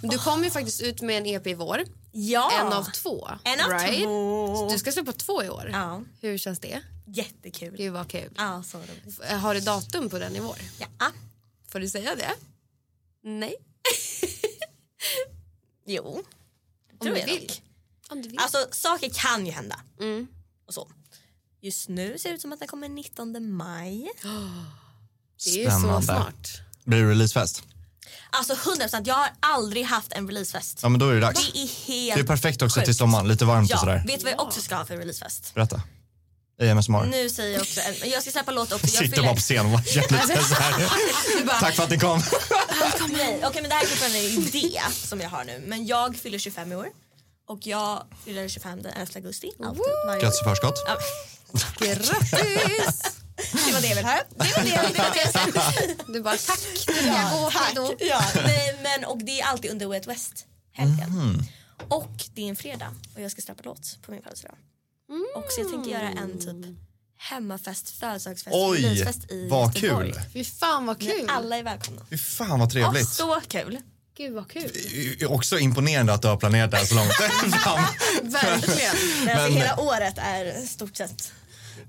[0.00, 1.84] Men Du kommer ju faktiskt ut med en EP i vår.
[2.12, 2.52] Ja!
[2.60, 3.28] En av två.
[3.44, 4.04] En av right?
[4.04, 4.68] två.
[4.72, 5.70] Du ska släppa två i år.
[5.72, 6.80] Ja, Hur känns det?
[7.12, 7.76] Jättekul.
[7.76, 8.32] Gud vad kul.
[8.36, 9.24] Ja, så roligt.
[9.40, 10.56] Har du datum på den i vår?
[10.78, 10.86] Ja.
[11.68, 12.34] Får du säga det?
[13.22, 13.54] Nej.
[15.86, 16.22] Jo,
[16.92, 17.52] Om tror du vill.
[18.08, 18.38] Om du vill.
[18.38, 19.80] Alltså saker kan ju hända.
[20.00, 20.26] Mm.
[20.66, 20.88] Och så.
[21.60, 24.08] Just nu ser det ut som att den kommer 19 maj.
[25.44, 26.48] det är så smart.
[26.84, 27.62] Blir det releasefest?
[28.30, 30.78] Alltså 100% jag har aldrig haft en releasefest.
[30.82, 31.52] Ja men då är det dags.
[31.52, 32.84] Det är helt Det är perfekt också sjukt.
[32.86, 34.04] till sommaren, lite varmt och Ja, sådär.
[34.06, 35.54] vet du vad jag också ska ha för releasefest?
[35.54, 35.82] Berätta.
[36.62, 37.06] AMSMR.
[37.06, 38.86] Nu säger jag också, en, jag ska släppa låt också.
[38.86, 40.90] Jag Sitter bara på scen och var jävligt så här.
[41.60, 42.22] Tack för att ni kom.
[43.12, 45.62] Nej, okej men det här är fortfarande en idé som jag har nu.
[45.66, 46.88] Men jag fyller 25 i år.
[47.48, 49.50] Och jag fyller 25 den 11 augusti.
[49.58, 50.20] År.
[50.20, 50.84] Grattis i förskott.
[50.86, 50.98] Ja,
[51.86, 53.02] Grattis!
[53.66, 54.20] det var det jag ville höra.
[54.28, 55.72] Det var det, det, var det jag sa.
[56.12, 57.50] Du bara tack, nu ska jag gå.
[57.50, 57.74] Tack.
[57.74, 57.94] Då.
[57.98, 61.10] Ja, nej, men, och det är alltid under Way West helgen.
[61.10, 61.42] Mhm.
[61.88, 64.54] Och det är en fredag och jag ska släppa låt på min födelsedag.
[65.34, 66.76] Och så jag tänker göra en typ
[67.18, 70.12] hemmafest, födelsedagsfest, Oj, releasefest i vad Göteborg.
[70.12, 70.22] kul.
[70.32, 71.26] Fy fan vad kul.
[71.28, 72.02] Alla är välkomna.
[72.10, 73.08] Fy fan vad Och trevligt.
[73.08, 73.78] så kul.
[74.16, 74.70] Gud vad kul.
[74.74, 77.12] Det är Också imponerande att du har planerat det här så långt
[77.62, 77.84] fram.
[78.22, 78.94] Verkligen.
[79.24, 81.32] Nej, alltså, Men- hela året är stort sett.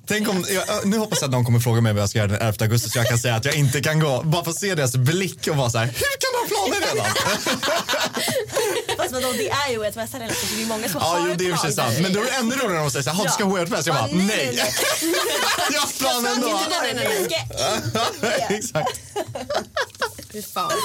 [0.07, 2.27] Tänk om, jag, nu hoppas jag att någon kommer fråga mig vad jag ska göra
[2.31, 4.21] den 11 augusti så jag kan säga att jag inte kan gå.
[4.23, 6.87] Bara för att se deras blick och vara så här, hur kan du ha planer
[6.95, 7.11] redan?
[8.97, 11.27] Fast vadå, det är ju ett mässa redan så det är många som Ja, har
[11.27, 11.71] jo, det är planer.
[11.71, 11.99] sant.
[11.99, 13.47] Men då är det ännu roligare om de säger så här, "Ha, du ska Ja.
[13.49, 13.87] gå helt fest.
[13.87, 14.59] Jag bara, Ja, nej,
[15.73, 16.47] Jag har planer ändå.
[20.41, 20.77] Fy fan kul.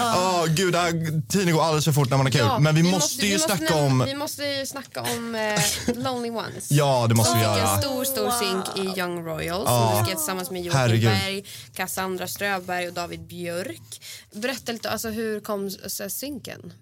[0.00, 2.40] Åh gud, det här, tiden går alldeles för fort när man har kul.
[2.40, 4.02] Ja, Men vi, måste ju vi snacka om...
[4.06, 5.60] Vi måste ju snacka om eh,
[5.96, 6.70] Lonely Ones.
[6.70, 7.78] Ja, det måste Som vi fick en göra.
[7.80, 8.64] stor, stor synk
[8.96, 9.88] i Young Royals Ja.
[9.90, 11.10] som du skrev tillsammans med Joakim Herregud.
[11.10, 14.02] Berg, Cassandra Ströberg och David Björk.
[14.32, 16.72] Berätta lite, alltså hur kom så här, synken?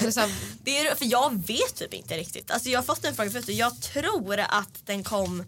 [0.00, 0.30] Eller så här,
[0.64, 2.50] Det är, för jag vet typ inte riktigt.
[2.50, 5.44] Alltså jag har fått en fråga förut och jag tror att den kom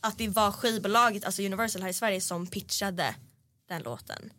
[0.00, 3.14] att det var skivbolaget, alltså Universal här i Sverige som pitchade
[3.68, 4.30] den låten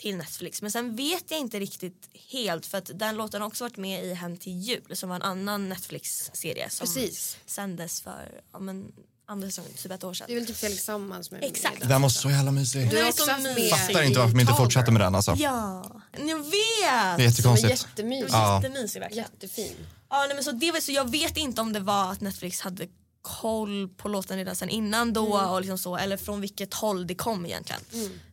[0.00, 0.62] till Netflix.
[0.62, 4.04] Men sen vet jag inte riktigt helt för att den låten har också varit med
[4.04, 7.36] i Hem till jul som var en annan Netflix-serie som Precis.
[7.46, 8.92] sändes för ja, men,
[9.26, 10.26] andra säsongen, typ ett år sedan.
[10.28, 11.72] det är väl typ Felix Sammans med Exakt.
[11.74, 11.88] med den.
[11.88, 12.90] Den var så jävla mysig.
[12.90, 13.70] Du är också mysig.
[13.70, 15.34] Fattar inte varför de inte fortsatte med den alltså.
[15.38, 15.84] Ja,
[16.18, 16.50] jag vet!
[16.50, 17.70] Det är Som är jättekonstigt.
[17.70, 18.28] jättemysig.
[18.30, 18.62] Ja.
[18.62, 19.28] Jättemysig verkligen.
[19.32, 19.76] Jättefin.
[20.10, 22.60] Ja, nej, men så, det var, så jag vet inte om det var att Netflix
[22.60, 22.86] hade
[23.22, 27.14] koll på låten redan sen innan då och liksom så, eller från vilket håll det
[27.14, 27.80] kom egentligen.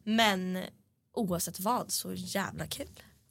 [0.03, 0.63] Men
[1.17, 2.87] oavsett vad så jävla kul.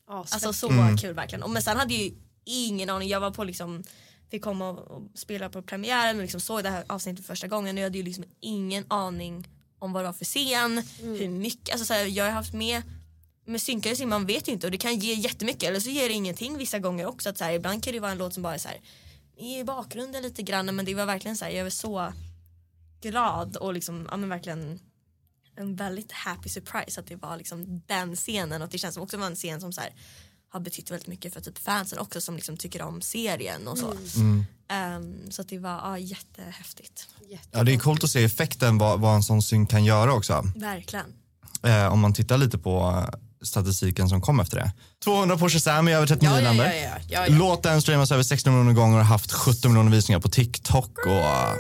[0.09, 0.97] Ja, Alltså så Mm.
[0.97, 1.43] kul verkligen.
[1.43, 2.13] Och, men sen hade jag ju
[2.45, 3.85] ingen aning, jag var på liksom
[4.31, 7.77] fick komma och, spela på premiären och liksom såg det här avsnittet för första gången
[7.77, 11.71] och jag hade ju liksom ingen aning om vad det var för scen, hur mycket,
[11.73, 12.83] alltså så här, jag har haft med
[13.49, 16.09] med synkade sim, man vet ju inte och det kan ge jättemycket eller så ger
[16.09, 17.29] det ingenting vissa gånger också.
[17.29, 18.81] Att så här, ibland kan det vara en låt som bara är så här,
[19.39, 22.13] i bakgrunden lite grann men det var verkligen så här, jag var så
[23.01, 24.81] glad och liksom, ja men verkligen
[25.57, 29.17] en väldigt happy surprise att det var liksom den scenen och det känns som också
[29.17, 29.91] var en scen som så här,
[30.49, 33.95] har betytt väldigt mycket för typ fansen också som liksom tycker om serien och så.
[34.69, 37.09] Ehm, så att det var ja, jättehäftigt.
[37.51, 40.43] Ja, det är coolt att se effekten vad, vad en sån synk kan göra också.
[40.57, 41.07] Verkligen.
[41.63, 44.73] Eh, om man tittar lite på eh, statistiken som kom efter det.
[45.05, 46.65] 200 på Shazam i över 39 Ja, ja, länder.
[46.65, 47.39] ja, ja, ja, ja.
[47.39, 50.99] Låten streamas över 16 miljoner gånger och har haft 17 miljoner visningar på TikTok.
[51.07, 51.53] Och, eh,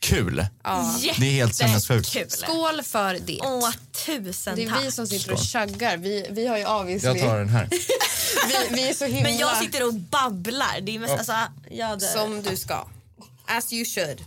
[0.00, 0.46] kul.
[0.64, 0.98] Ja.
[1.18, 2.32] Det är helt sinnessjukt.
[2.32, 3.38] Skål för det.
[3.42, 3.70] Åh,
[4.06, 4.84] tusen det är tack.
[4.84, 5.96] vi som sitter och chuggar.
[5.96, 7.08] Vi, vi har ju obviously...
[7.08, 7.68] Jag tar den här.
[8.48, 10.80] vi, vi är så himla Men jag sitter och babblar.
[10.80, 11.34] Det är mest, alltså,
[11.70, 12.86] jag som du ska.
[13.46, 14.24] As you should.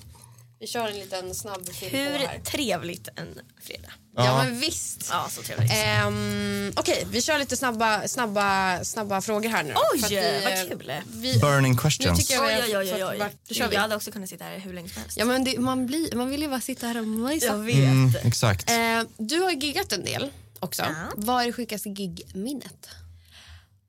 [0.60, 2.40] Vi kör en liten snabb film på Hur här.
[2.44, 3.92] trevligt en fredag.
[4.16, 4.44] Ja, Ja.
[4.44, 5.08] men visst.
[5.12, 5.72] Ja, så trevligt.
[5.74, 9.74] Ehm, Okej, vi kör lite snabba, snabba, snabba frågor här nu.
[9.94, 10.92] Oj, För att vi, vad eh, kul.
[11.08, 12.20] Vi, Burning nu questions.
[12.20, 13.76] tycker jag Oj, oj, oj, oj, vart- Då kör Jag vi.
[13.76, 15.18] hade också kunnat sitta här hur länge som helst.
[15.18, 17.46] Ja, men det, man, blir, man vill ju bara sitta här och mysa.
[17.46, 17.76] Jag vet.
[17.76, 18.70] Mm, exakt.
[18.70, 20.82] Eh, du har giggat en del också.
[20.84, 20.90] Ja.
[21.16, 22.88] Vad är det sjukaste gigminnet?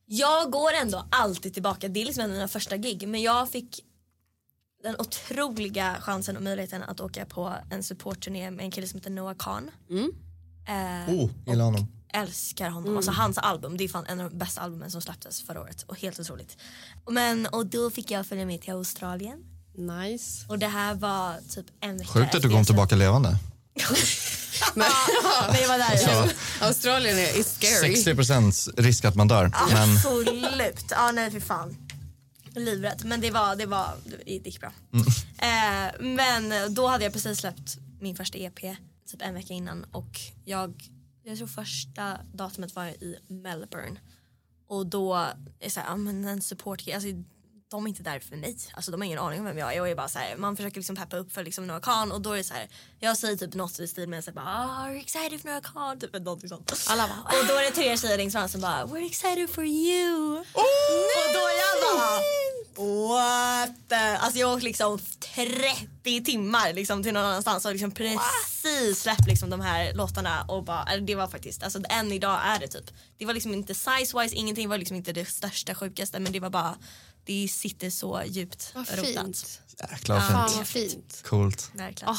[0.07, 1.89] Jag går ändå alltid tillbaka.
[1.89, 3.09] Det är liksom en av mina första gig.
[3.09, 3.81] Men jag fick
[4.85, 9.11] den otroliga chansen och möjligheten att åka på en supportturné med en kille som heter
[9.11, 9.71] Noah Khan.
[10.69, 11.87] Eh, Oh, gillar honom.
[12.15, 12.97] älskar honom.
[12.97, 15.83] Alltså hans album, det är fan en av de bästa albumen som släpptes förra året.
[15.83, 16.57] Och helt otroligt.
[17.11, 19.39] Men, och då fick jag följa med till Australien.
[19.77, 20.47] Nice.
[20.49, 23.29] Och det här var typ en vecka Sjukt att du kom tillbaka levande.
[24.75, 24.87] Men,
[25.53, 26.33] Men jag var där.
[26.61, 27.97] Australien är scary.
[27.97, 29.53] 60 risk att man dör.
[29.73, 30.85] Men Absolut.
[30.91, 31.77] Ja, nej för fan.
[32.55, 33.05] Livrädd.
[33.05, 33.95] Men det var, det var,
[34.25, 34.73] det gick bra.
[35.39, 38.61] Eh, men då hade jag precis släppt min första EP
[39.07, 40.83] typ en vecka innan och jag,
[41.23, 44.01] jag tror första datumet var i Melbourne.
[44.69, 47.09] Och då är det så här, ja men en support alltså
[47.71, 48.57] de är inte där för mig.
[48.75, 49.77] Alltså de har ingen aning om vem jag är.
[49.77, 52.21] Jag är bara så här, man försöker liksom peppa upp för liksom Noah Khan och
[52.21, 52.69] då är det så här,
[53.01, 55.49] jag säger typ något i stil med så här, bara, ah, are you excited for
[55.49, 56.01] Noah Khan?
[56.01, 56.73] Typ någonting sånt.
[56.89, 59.65] Alla bara, Och då är det tre tjejer längst fram som bara We're excited for
[59.65, 60.39] you.
[60.39, 62.44] och då är jag bara
[62.77, 63.95] What the?
[63.95, 64.99] Alltså jag åkte liksom
[65.35, 70.65] 30 timmar liksom till någon annanstans och liksom precis släppt liksom de här låtarna och
[70.65, 72.91] bara, det var faktiskt, alltså än idag är det typ.
[73.19, 76.51] Det var liksom inte size-wise, ingenting var liksom inte det största sjukaste men det var
[76.51, 76.75] bara,
[77.25, 79.05] det sitter så djupt vad rotat.
[79.07, 79.61] fint.
[79.93, 80.57] jäklar vad Fan fint.
[80.59, 81.23] vad fint.
[81.25, 81.71] Coolt.
[81.75, 82.15] Verkligen.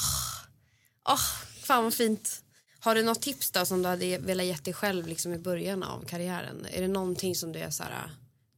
[1.09, 1.19] Åh,
[1.63, 2.41] fan vad fint.
[2.79, 5.83] Har du något tips då som du hade velat ge dig själv liksom i början
[5.83, 6.65] av karriären?
[6.71, 8.09] Är det någonting som du är så här,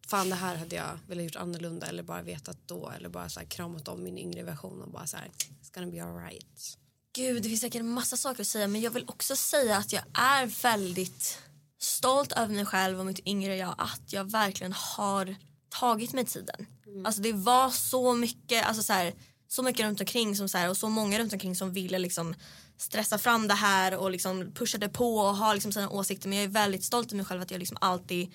[0.08, 3.40] fan det här hade jag velat gjort annorlunda eller bara vetat då eller bara så
[3.40, 6.78] här kramat om min yngre version och bara så här, it's gonna be alright.
[7.16, 9.94] Gud, det finns säkert en massa saker att säga men jag vill också säga att
[9.94, 11.38] jag är väldigt
[11.80, 15.36] stolt över mig själv och mitt yngre jag att jag verkligen har
[15.70, 16.66] tagit mig tiden.
[17.06, 19.14] Alltså det var så mycket, alltså så, här,
[19.48, 22.36] så mycket runt omkring som så här, och så många runt omkring som ville liksom
[22.78, 26.46] stressa fram det här och liksom pushade på och ha liksom sina åsikter men jag
[26.46, 28.34] är väldigt stolt över mig själv att jag liksom alltid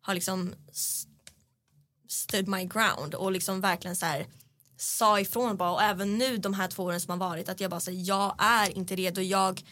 [0.00, 1.06] har liksom s-
[2.08, 4.26] stood my ground och liksom verkligen så här
[4.76, 5.72] sa ifrån bara.
[5.72, 8.34] Och även nu de här två åren som har varit att jag bara säger jag
[8.38, 9.62] är inte redo, jag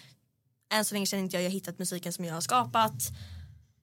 [0.72, 2.94] än så länge känner inte jag jag har hittat musiken som jag har skapat.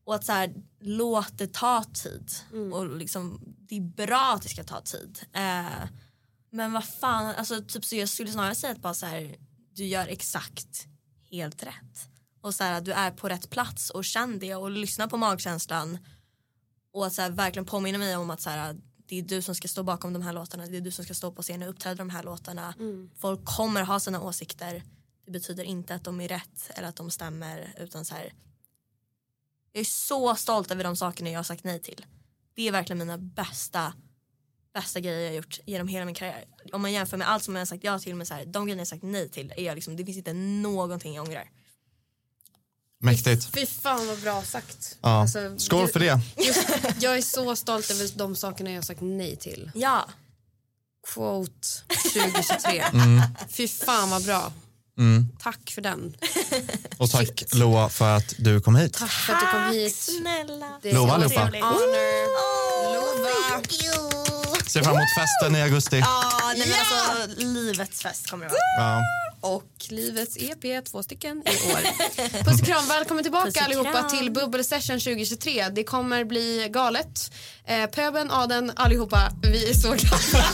[0.03, 2.31] Och att så här, låt det ta tid.
[2.73, 5.19] Och liksom det är bra att det ska ta tid.
[5.33, 5.87] Eh,
[6.51, 9.35] men vad fan, alltså typ så jag skulle snarare säga att bara så här,
[9.73, 10.87] du gör exakt
[11.31, 12.09] helt rätt.
[12.41, 15.17] Och så här, att du är på rätt plats och känn det och lyssna på
[15.17, 15.97] magkänslan
[16.91, 18.77] och att så här, verkligen påminna mig om att så här,
[19.07, 21.13] det är du som ska stå bakom de här låtarna, det är du som ska
[21.13, 22.73] stå på scenen och uppträda de här låtarna.
[23.15, 24.83] Folk kommer ha sina åsikter.
[25.25, 28.33] Det betyder inte att de är rätt eller att de stämmer utan så här.
[29.71, 32.05] Jag är så stolt över de sakerna jag har sagt nej till.
[32.53, 33.93] Det är verkligen mina bästa
[34.73, 36.45] bästa grejer jag har gjort genom hela min karriär.
[36.73, 38.65] Om man jämför med allt som jag har sagt ja till med så här, de
[38.65, 41.49] grejerna jag har sagt nej till är jag liksom, det finns inte någonting jag ångrar.
[43.01, 43.49] Mäktigt.
[43.53, 44.97] Fy fan vad bra sagt.
[45.01, 45.21] Ja.
[45.21, 46.19] Alltså, Skål för det.
[46.37, 46.69] Just,
[46.99, 49.71] jag är så stolt över de sakerna jag har sagt nej till.
[49.75, 50.09] Ja,
[51.13, 51.67] Quote
[52.13, 52.83] 2023.
[53.49, 54.51] Fy fan vad bra.
[55.39, 56.15] Tack för den.
[56.97, 58.93] Och tack Loa för att du kom hit.
[58.93, 59.95] Tack för att du kom hit.
[59.95, 60.79] snälla.
[60.81, 61.41] Det är Lova så allihopa.
[61.41, 62.93] Honor.
[62.95, 64.18] Lova.
[64.69, 65.99] Ser fram emot festen i augusti.
[65.99, 68.59] Ja, nej, men alltså livets fest kommer det vara.
[68.77, 69.03] Ja.
[69.41, 71.79] Och livets EP, två stycken i år.
[72.43, 75.69] Puss och kram, välkommen tillbaka Puss och allihopa till Bubbel Session 2023.
[75.69, 77.31] Det kommer bli galet.
[77.65, 79.31] Eh, pöben, adeln, allihopa.
[79.41, 80.45] Vi är så glada.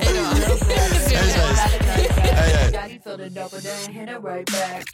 [0.00, 0.64] Hej då.
[0.66, 1.34] Hej svejs.
[2.18, 2.72] Hej hej.
[2.72, 4.84] Daddy filled it up and then hit it right back.